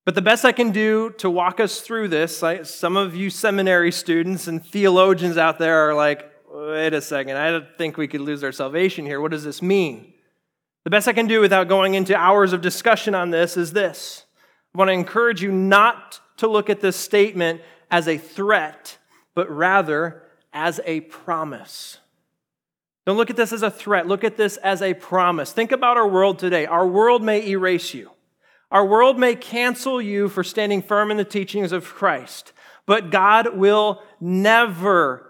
But 0.06 0.14
the 0.14 0.22
best 0.22 0.46
I 0.46 0.52
can 0.52 0.72
do 0.72 1.12
to 1.18 1.32
walk 1.32 1.60
us 1.60 1.82
through 1.82 2.10
this, 2.10 2.44
I, 2.44 2.62
some 2.62 2.96
of 2.96 3.16
you 3.16 3.32
seminary 3.32 3.92
students 3.92 4.48
and 4.48 4.64
theologians 4.64 5.36
out 5.36 5.58
there 5.58 5.90
are 5.90 5.96
like, 5.96 6.32
wait 6.52 6.94
a 6.94 7.02
second, 7.02 7.38
I 7.38 7.50
don't 7.52 7.76
think 7.76 7.98
we 7.98 8.08
could 8.08 8.22
lose 8.22 8.44
our 8.44 8.52
salvation 8.52 9.04
here. 9.04 9.20
What 9.20 9.32
does 9.32 9.44
this 9.44 9.64
mean? 9.64 10.14
The 10.84 10.92
best 10.92 11.08
I 11.08 11.14
can 11.14 11.26
do 11.26 11.42
without 11.42 11.68
going 11.68 11.96
into 11.96 12.16
hours 12.16 12.54
of 12.54 12.62
discussion 12.62 13.16
on 13.16 13.32
this 13.32 13.58
is 13.58 13.74
this 13.74 14.26
I 14.74 14.78
want 14.78 14.90
to 14.90 14.94
encourage 14.94 15.42
you 15.42 15.52
not 15.52 16.20
to 16.38 16.48
look 16.48 16.70
at 16.70 16.82
this 16.82 16.96
statement 16.96 17.62
as 17.90 18.08
a 18.08 18.18
threat, 18.18 18.98
but 19.34 19.50
rather 19.50 20.24
as 20.54 20.80
a 20.86 21.02
promise. 21.02 21.98
Don't 23.06 23.18
look 23.18 23.30
at 23.30 23.36
this 23.36 23.52
as 23.52 23.64
a 23.64 23.72
threat. 23.72 24.08
Look 24.08 24.24
at 24.24 24.38
this 24.38 24.58
as 24.58 24.82
a 24.82 24.94
promise. 24.94 25.52
Think 25.52 25.72
about 25.72 25.98
our 25.98 26.08
world 26.08 26.38
today. 26.38 26.66
Our 26.66 26.88
world 26.88 27.24
may 27.24 27.48
erase 27.48 27.94
you. 27.94 28.12
Our 28.72 28.86
world 28.86 29.18
may 29.18 29.36
cancel 29.36 30.00
you 30.00 30.30
for 30.30 30.44
standing 30.44 30.84
firm 30.84 31.10
in 31.10 31.18
the 31.18 31.26
teachings 31.26 31.72
of 31.72 31.86
Christ, 31.86 32.54
but 32.86 33.10
God 33.10 33.58
will 33.58 34.04
never 34.20 35.29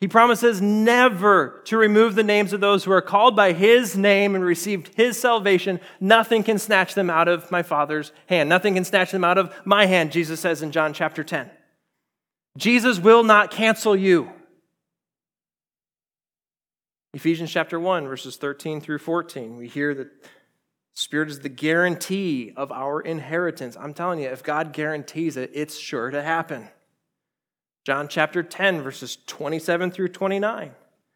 he 0.00 0.06
promises 0.06 0.60
never 0.60 1.60
to 1.64 1.76
remove 1.76 2.14
the 2.14 2.22
names 2.22 2.52
of 2.52 2.60
those 2.60 2.84
who 2.84 2.92
are 2.92 3.02
called 3.02 3.34
by 3.34 3.52
his 3.52 3.96
name 3.96 4.36
and 4.36 4.44
received 4.44 4.94
his 4.94 5.18
salvation. 5.20 5.80
Nothing 5.98 6.44
can 6.44 6.58
snatch 6.58 6.94
them 6.94 7.10
out 7.10 7.26
of 7.26 7.50
my 7.50 7.64
Father's 7.64 8.12
hand. 8.26 8.48
Nothing 8.48 8.74
can 8.74 8.84
snatch 8.84 9.10
them 9.10 9.24
out 9.24 9.38
of 9.38 9.52
my 9.64 9.86
hand, 9.86 10.12
Jesus 10.12 10.38
says 10.38 10.62
in 10.62 10.70
John 10.70 10.92
chapter 10.92 11.24
10. 11.24 11.50
Jesus 12.56 13.00
will 13.00 13.24
not 13.24 13.50
cancel 13.50 13.96
you. 13.96 14.30
Ephesians 17.12 17.50
chapter 17.50 17.80
1, 17.80 18.06
verses 18.06 18.36
13 18.36 18.80
through 18.80 18.98
14, 18.98 19.56
we 19.56 19.66
hear 19.66 19.94
that 19.94 20.10
Spirit 20.94 21.30
is 21.30 21.40
the 21.40 21.48
guarantee 21.48 22.52
of 22.56 22.72
our 22.72 23.00
inheritance. 23.00 23.76
I'm 23.76 23.94
telling 23.94 24.18
you, 24.18 24.28
if 24.28 24.42
God 24.42 24.72
guarantees 24.72 25.36
it, 25.36 25.52
it's 25.54 25.78
sure 25.78 26.10
to 26.10 26.22
happen. 26.22 26.68
John 27.88 28.06
chapter 28.06 28.42
10, 28.42 28.82
verses 28.82 29.16
27 29.28 29.92
through 29.92 30.08
29. 30.08 30.72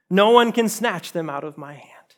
No 0.09 0.31
one 0.31 0.53
can 0.53 0.71
snatch 0.71 1.13
them 1.13 1.29
out 1.29 1.45
of 1.45 1.59
my 1.59 1.75
hand. 1.75 2.17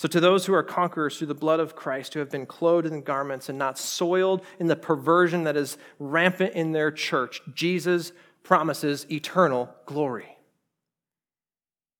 So, 0.00 0.08
to 0.08 0.18
those 0.18 0.46
who 0.46 0.54
are 0.54 0.62
conquerors 0.62 1.18
through 1.18 1.26
the 1.26 1.34
blood 1.34 1.60
of 1.60 1.76
Christ, 1.76 2.14
who 2.14 2.20
have 2.20 2.30
been 2.30 2.46
clothed 2.46 2.86
in 2.86 3.02
garments 3.02 3.50
and 3.50 3.58
not 3.58 3.76
soiled 3.76 4.40
in 4.58 4.66
the 4.66 4.76
perversion 4.76 5.44
that 5.44 5.58
is 5.58 5.76
rampant 5.98 6.54
in 6.54 6.72
their 6.72 6.90
church, 6.90 7.42
Jesus 7.52 8.12
promises 8.42 9.04
eternal 9.12 9.68
glory. 9.84 10.38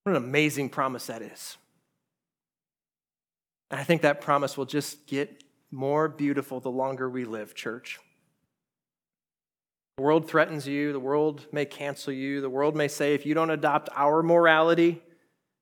What 0.05 0.13
an 0.13 0.17
amazing 0.17 0.71
promise 0.71 1.09
that 1.09 1.21
is. 1.21 1.59
And 3.71 3.79
I 3.79 3.85
think 3.85 4.01
that 4.01 4.23
promise 4.23 4.57
will 4.57 4.65
just 4.65 5.07
get 5.07 5.45
more 5.71 6.09
beautiful 6.09 6.59
the 6.59 6.71
longer 6.71 7.11
we 7.11 7.27
live, 7.27 7.55
church. 7.55 8.01
The 9.99 10.03
world 10.03 10.29
threatens 10.29 10.65
you. 10.65 10.93
The 10.93 11.01
world 11.01 11.45
may 11.51 11.65
cancel 11.65 12.13
you. 12.13 12.41
The 12.41 12.49
world 12.49 12.77
may 12.77 12.87
say, 12.87 13.15
if 13.15 13.27
you 13.27 13.35
don't 13.35 13.51
adopt 13.51 13.89
our 13.97 14.23
morality, 14.23 15.03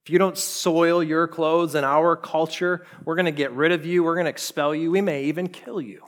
if 0.05 0.11
you 0.11 0.19
don't 0.19 0.37
soil 0.37 1.03
your 1.03 1.27
clothes 1.27 1.75
and 1.75 1.87
our 1.87 2.17
culture, 2.17 2.85
we're 3.07 3.15
going 3.15 3.25
to 3.25 3.33
get 3.33 3.53
rid 3.53 3.73
of 3.73 3.87
you. 3.87 4.05
We're 4.05 4.15
going 4.15 4.27
to 4.27 4.31
expel 4.31 4.75
you. 4.75 4.91
We 4.91 5.01
may 5.01 5.25
even 5.25 5.49
kill 5.49 5.81
you. 5.81 6.05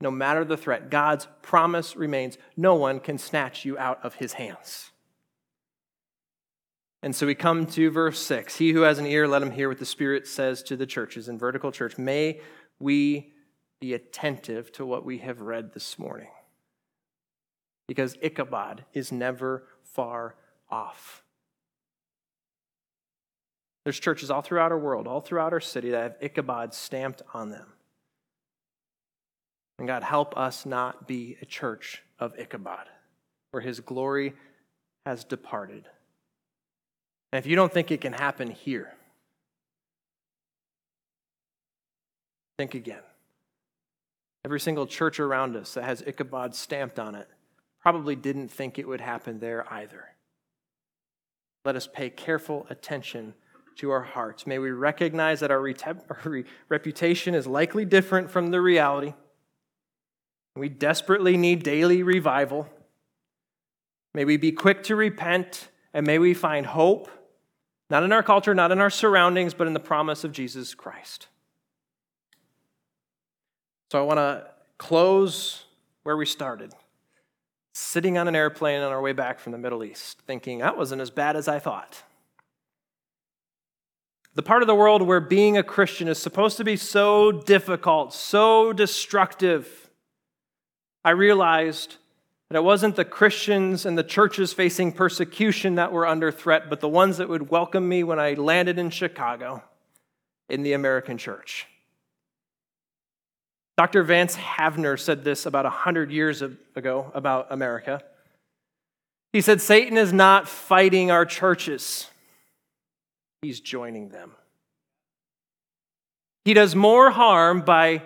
No 0.00 0.10
matter 0.10 0.46
the 0.46 0.56
threat, 0.56 0.88
God's 0.88 1.28
promise 1.42 1.94
remains 1.94 2.38
no 2.56 2.74
one 2.74 3.00
can 3.00 3.18
snatch 3.18 3.66
you 3.66 3.76
out 3.76 4.02
of 4.02 4.14
his 4.14 4.32
hands. 4.32 4.90
And 7.02 7.14
so 7.14 7.26
we 7.26 7.34
come 7.34 7.66
to 7.66 7.90
verse 7.90 8.18
6. 8.18 8.56
He 8.56 8.72
who 8.72 8.80
has 8.80 8.98
an 8.98 9.04
ear, 9.04 9.28
let 9.28 9.42
him 9.42 9.50
hear 9.50 9.68
what 9.68 9.78
the 9.78 9.84
Spirit 9.84 10.26
says 10.26 10.62
to 10.62 10.74
the 10.74 10.86
churches 10.86 11.28
in 11.28 11.38
vertical 11.38 11.70
church. 11.70 11.98
May 11.98 12.40
we 12.78 13.30
be 13.78 13.92
attentive 13.92 14.72
to 14.72 14.86
what 14.86 15.04
we 15.04 15.18
have 15.18 15.42
read 15.42 15.74
this 15.74 15.98
morning 15.98 16.28
because 17.86 18.16
Ichabod 18.22 18.84
is 18.92 19.12
never 19.12 19.64
far 19.82 20.36
off. 20.70 21.22
There's 23.84 24.00
churches 24.00 24.30
all 24.30 24.40
throughout 24.40 24.72
our 24.72 24.78
world, 24.78 25.06
all 25.06 25.20
throughout 25.20 25.52
our 25.52 25.60
city 25.60 25.90
that 25.90 26.02
have 26.02 26.16
Ichabod 26.20 26.72
stamped 26.72 27.22
on 27.34 27.50
them. 27.50 27.66
And 29.78 29.86
God, 29.86 30.02
help 30.02 30.36
us 30.36 30.64
not 30.64 31.06
be 31.06 31.36
a 31.42 31.44
church 31.44 32.02
of 32.18 32.38
Ichabod, 32.38 32.86
where 33.50 33.60
his 33.60 33.80
glory 33.80 34.34
has 35.04 35.24
departed. 35.24 35.84
And 37.32 37.38
if 37.38 37.46
you 37.46 37.56
don't 37.56 37.72
think 37.72 37.90
it 37.90 38.00
can 38.00 38.12
happen 38.12 38.50
here, 38.50 38.94
think 42.56 42.74
again. 42.74 43.02
Every 44.44 44.60
single 44.60 44.86
church 44.86 45.20
around 45.20 45.56
us 45.56 45.74
that 45.74 45.84
has 45.84 46.02
Ichabod 46.06 46.54
stamped 46.54 46.98
on 46.98 47.14
it 47.14 47.28
probably 47.84 48.16
didn't 48.16 48.48
think 48.48 48.78
it 48.78 48.88
would 48.88 49.02
happen 49.02 49.40
there 49.40 49.70
either. 49.70 50.06
Let 51.66 51.76
us 51.76 51.86
pay 51.86 52.08
careful 52.08 52.66
attention 52.70 53.34
to 53.76 53.90
our 53.90 54.00
hearts. 54.00 54.46
May 54.46 54.58
we 54.58 54.70
recognize 54.70 55.40
that 55.40 55.50
our, 55.50 55.60
reputation 56.70 57.34
is 57.34 57.46
likely 57.46 57.84
different 57.84 58.30
from 58.30 58.50
the 58.50 58.62
reality. 58.62 59.12
We 60.56 60.70
desperately 60.70 61.36
need 61.36 61.62
daily 61.62 62.02
revival. 62.02 62.70
May 64.14 64.24
we 64.24 64.38
be 64.38 64.50
quick 64.50 64.82
to 64.84 64.96
repent, 64.96 65.68
and 65.92 66.06
may 66.06 66.18
we 66.18 66.32
find 66.32 66.64
hope, 66.64 67.10
not 67.90 68.02
in 68.02 68.12
our 68.12 68.22
culture, 68.22 68.54
not 68.54 68.72
in 68.72 68.78
our 68.78 68.88
surroundings, 68.88 69.52
but 69.52 69.66
in 69.66 69.74
the 69.74 69.80
promise 69.80 70.24
of 70.24 70.32
Jesus 70.32 70.74
Christ. 70.74 71.28
So 73.92 73.98
I 73.98 74.02
want 74.02 74.18
to 74.20 74.46
close 74.78 75.64
where 76.02 76.16
we 76.16 76.24
started 76.24 76.72
sitting 77.74 78.16
on 78.16 78.28
an 78.28 78.36
airplane 78.36 78.80
on 78.80 78.92
our 78.92 79.02
way 79.02 79.12
back 79.12 79.40
from 79.40 79.52
the 79.52 79.58
Middle 79.58 79.84
East, 79.84 80.20
thinking 80.26 80.60
that 80.60 80.78
wasn't 80.78 81.02
as 81.02 81.10
bad 81.10 81.36
as 81.36 81.48
I 81.48 81.58
thought. 81.58 82.02
The 84.34 84.42
part 84.42 84.62
of 84.62 84.68
the 84.68 84.74
world 84.74 85.02
where 85.02 85.20
being 85.20 85.56
a 85.58 85.62
Christian 85.62 86.08
is 86.08 86.18
supposed 86.18 86.56
to 86.56 86.64
be 86.64 86.76
so 86.76 87.32
difficult, 87.32 88.14
so 88.14 88.72
destructive, 88.72 89.90
I 91.04 91.10
realized 91.10 91.96
that 92.48 92.58
it 92.58 92.64
wasn't 92.64 92.96
the 92.96 93.04
Christians 93.04 93.84
and 93.84 93.98
the 93.98 94.04
churches 94.04 94.52
facing 94.52 94.92
persecution 94.92 95.74
that 95.74 95.92
were 95.92 96.06
under 96.06 96.30
threat, 96.30 96.70
but 96.70 96.80
the 96.80 96.88
ones 96.88 97.16
that 97.16 97.28
would 97.28 97.50
welcome 97.50 97.88
me 97.88 98.04
when 98.04 98.20
I 98.20 98.34
landed 98.34 98.78
in 98.78 98.90
Chicago 98.90 99.62
in 100.48 100.62
the 100.62 100.72
American 100.74 101.18
church. 101.18 101.66
Dr. 103.76 104.02
Vance 104.04 104.36
Havner 104.36 104.98
said 104.98 105.24
this 105.24 105.46
about 105.46 105.64
100 105.64 106.10
years 106.10 106.42
ago 106.42 107.10
about 107.14 107.48
America. 107.50 108.02
He 109.32 109.40
said, 109.40 109.60
Satan 109.60 109.96
is 109.96 110.12
not 110.12 110.48
fighting 110.48 111.10
our 111.10 111.24
churches, 111.26 112.08
he's 113.42 113.60
joining 113.60 114.10
them. 114.10 114.32
He 116.44 116.54
does 116.54 116.76
more 116.76 117.10
harm 117.10 117.62
by 117.62 118.02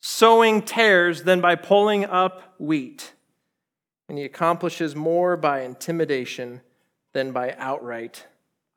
sowing 0.00 0.62
tares 0.62 1.24
than 1.24 1.40
by 1.40 1.56
pulling 1.56 2.04
up 2.04 2.54
wheat. 2.58 3.12
And 4.08 4.16
he 4.16 4.24
accomplishes 4.24 4.96
more 4.96 5.36
by 5.36 5.60
intimidation 5.60 6.62
than 7.12 7.32
by 7.32 7.54
outright 7.58 8.24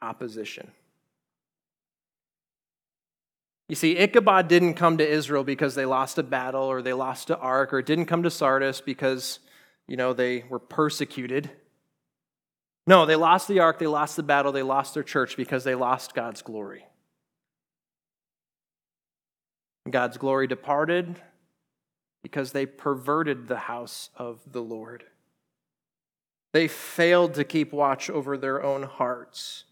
opposition. 0.02 0.72
You 3.70 3.76
see, 3.76 3.98
Ichabod 3.98 4.48
didn't 4.48 4.74
come 4.74 4.98
to 4.98 5.08
Israel 5.08 5.44
because 5.44 5.76
they 5.76 5.86
lost 5.86 6.18
a 6.18 6.24
battle 6.24 6.64
or 6.64 6.82
they 6.82 6.92
lost 6.92 7.30
an 7.30 7.38
ark, 7.40 7.72
or 7.72 7.80
it 7.80 7.86
didn't 7.86 8.08
come 8.08 8.24
to 8.24 8.32
Sardis 8.32 8.82
because, 8.82 9.40
you 9.88 9.96
know, 9.96 10.12
they 10.12 10.44
were 10.50 10.58
persecuted. 10.58 11.52
No, 12.88 13.06
they 13.06 13.16
lost 13.16 13.48
the 13.48 13.60
ark, 13.60 13.78
they 13.78 13.86
lost 13.86 14.16
the 14.16 14.24
battle, 14.24 14.52
they 14.52 14.64
lost 14.64 14.96
their 14.96 15.04
church 15.04 15.38
because 15.38 15.64
they 15.64 15.76
lost 15.76 16.16
God's 16.16 16.42
glory. 16.42 16.88
God's 19.88 20.18
glory 20.18 20.48
departed 20.48 21.22
because 22.24 22.52
they 22.52 22.66
perverted 22.66 23.48
the 23.48 23.58
house 23.58 24.10
of 24.16 24.42
the 24.52 24.62
Lord. 24.62 25.04
They 26.54 26.68
failed 26.68 27.36
to 27.36 27.44
keep 27.44 27.72
watch 27.72 28.10
over 28.10 28.36
their 28.36 28.64
own 28.64 28.82
hearts. 28.82 29.66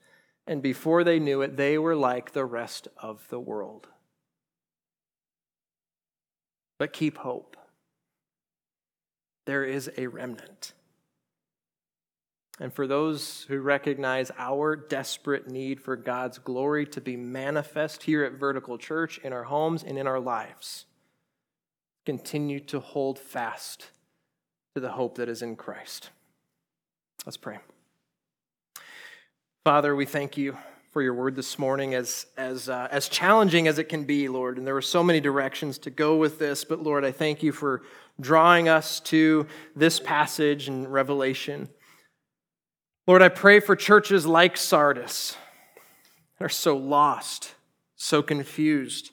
And 0.48 0.62
before 0.62 1.04
they 1.04 1.20
knew 1.20 1.42
it, 1.42 1.58
they 1.58 1.78
were 1.78 1.96
like 1.96 2.32
the 2.32 2.46
rest 2.46 2.88
of 2.98 3.28
the 3.30 3.40
world. 3.40 3.88
But 6.80 6.94
keep 6.94 7.18
hope. 7.18 7.58
There 9.46 9.66
is 9.66 9.92
a 9.98 10.08
remnant. 10.08 10.74
And 12.60 12.74
for 12.74 12.88
those 12.88 13.46
who 13.50 13.60
recognize 13.60 14.32
our 14.38 14.76
desperate 14.76 15.48
need 15.48 15.80
for 15.80 15.96
God's 15.96 16.40
glory 16.40 16.86
to 16.88 17.02
be 17.02 17.16
manifest 17.16 18.04
here 18.04 18.24
at 18.24 18.34
Vertical 18.34 18.78
Church, 18.78 19.20
in 19.20 19.32
our 19.32 19.44
homes, 19.44 19.84
and 19.84 19.98
in 19.98 20.08
our 20.08 20.20
lives, 20.20 20.86
continue 22.06 22.60
to 22.62 22.80
hold 22.80 23.20
fast 23.20 23.92
to 24.76 24.82
the 24.82 24.92
hope 24.92 25.18
that 25.18 25.30
is 25.30 25.42
in 25.42 25.56
Christ. 25.56 26.10
Let's 27.26 27.38
pray. 27.38 27.60
Father, 29.68 29.98
we 29.98 30.06
thank 30.06 30.38
you 30.38 30.58
for 30.94 31.02
your 31.02 31.14
word 31.14 31.36
this 31.36 31.60
morning, 31.60 31.94
as, 31.94 32.26
as, 32.38 32.70
uh, 32.70 32.88
as 32.90 33.10
challenging 33.10 33.68
as 33.68 33.80
it 33.80 33.90
can 33.90 34.06
be, 34.06 34.30
Lord. 34.30 34.58
And 34.58 34.66
there 34.66 34.74
were 34.74 34.82
so 34.82 35.04
many 35.04 35.20
directions 35.20 35.78
to 35.80 35.90
go 35.90 36.16
with 36.16 36.40
this, 36.40 36.64
but 36.64 36.82
Lord, 36.82 37.04
I 37.04 37.12
thank 37.12 37.44
you 37.44 37.52
for 37.52 37.82
drawing 38.18 38.70
us 38.70 39.02
to 39.02 39.46
this 39.76 40.00
passage 40.00 40.70
in 40.70 40.88
Revelation. 40.88 41.68
Lord, 43.08 43.22
I 43.22 43.28
pray 43.28 43.60
for 43.60 43.76
churches 43.76 44.26
like 44.26 44.56
Sardis 44.56 45.36
that 46.40 46.46
are 46.46 46.48
so 46.48 46.78
lost, 46.78 47.54
so 47.98 48.22
confused 48.22 49.12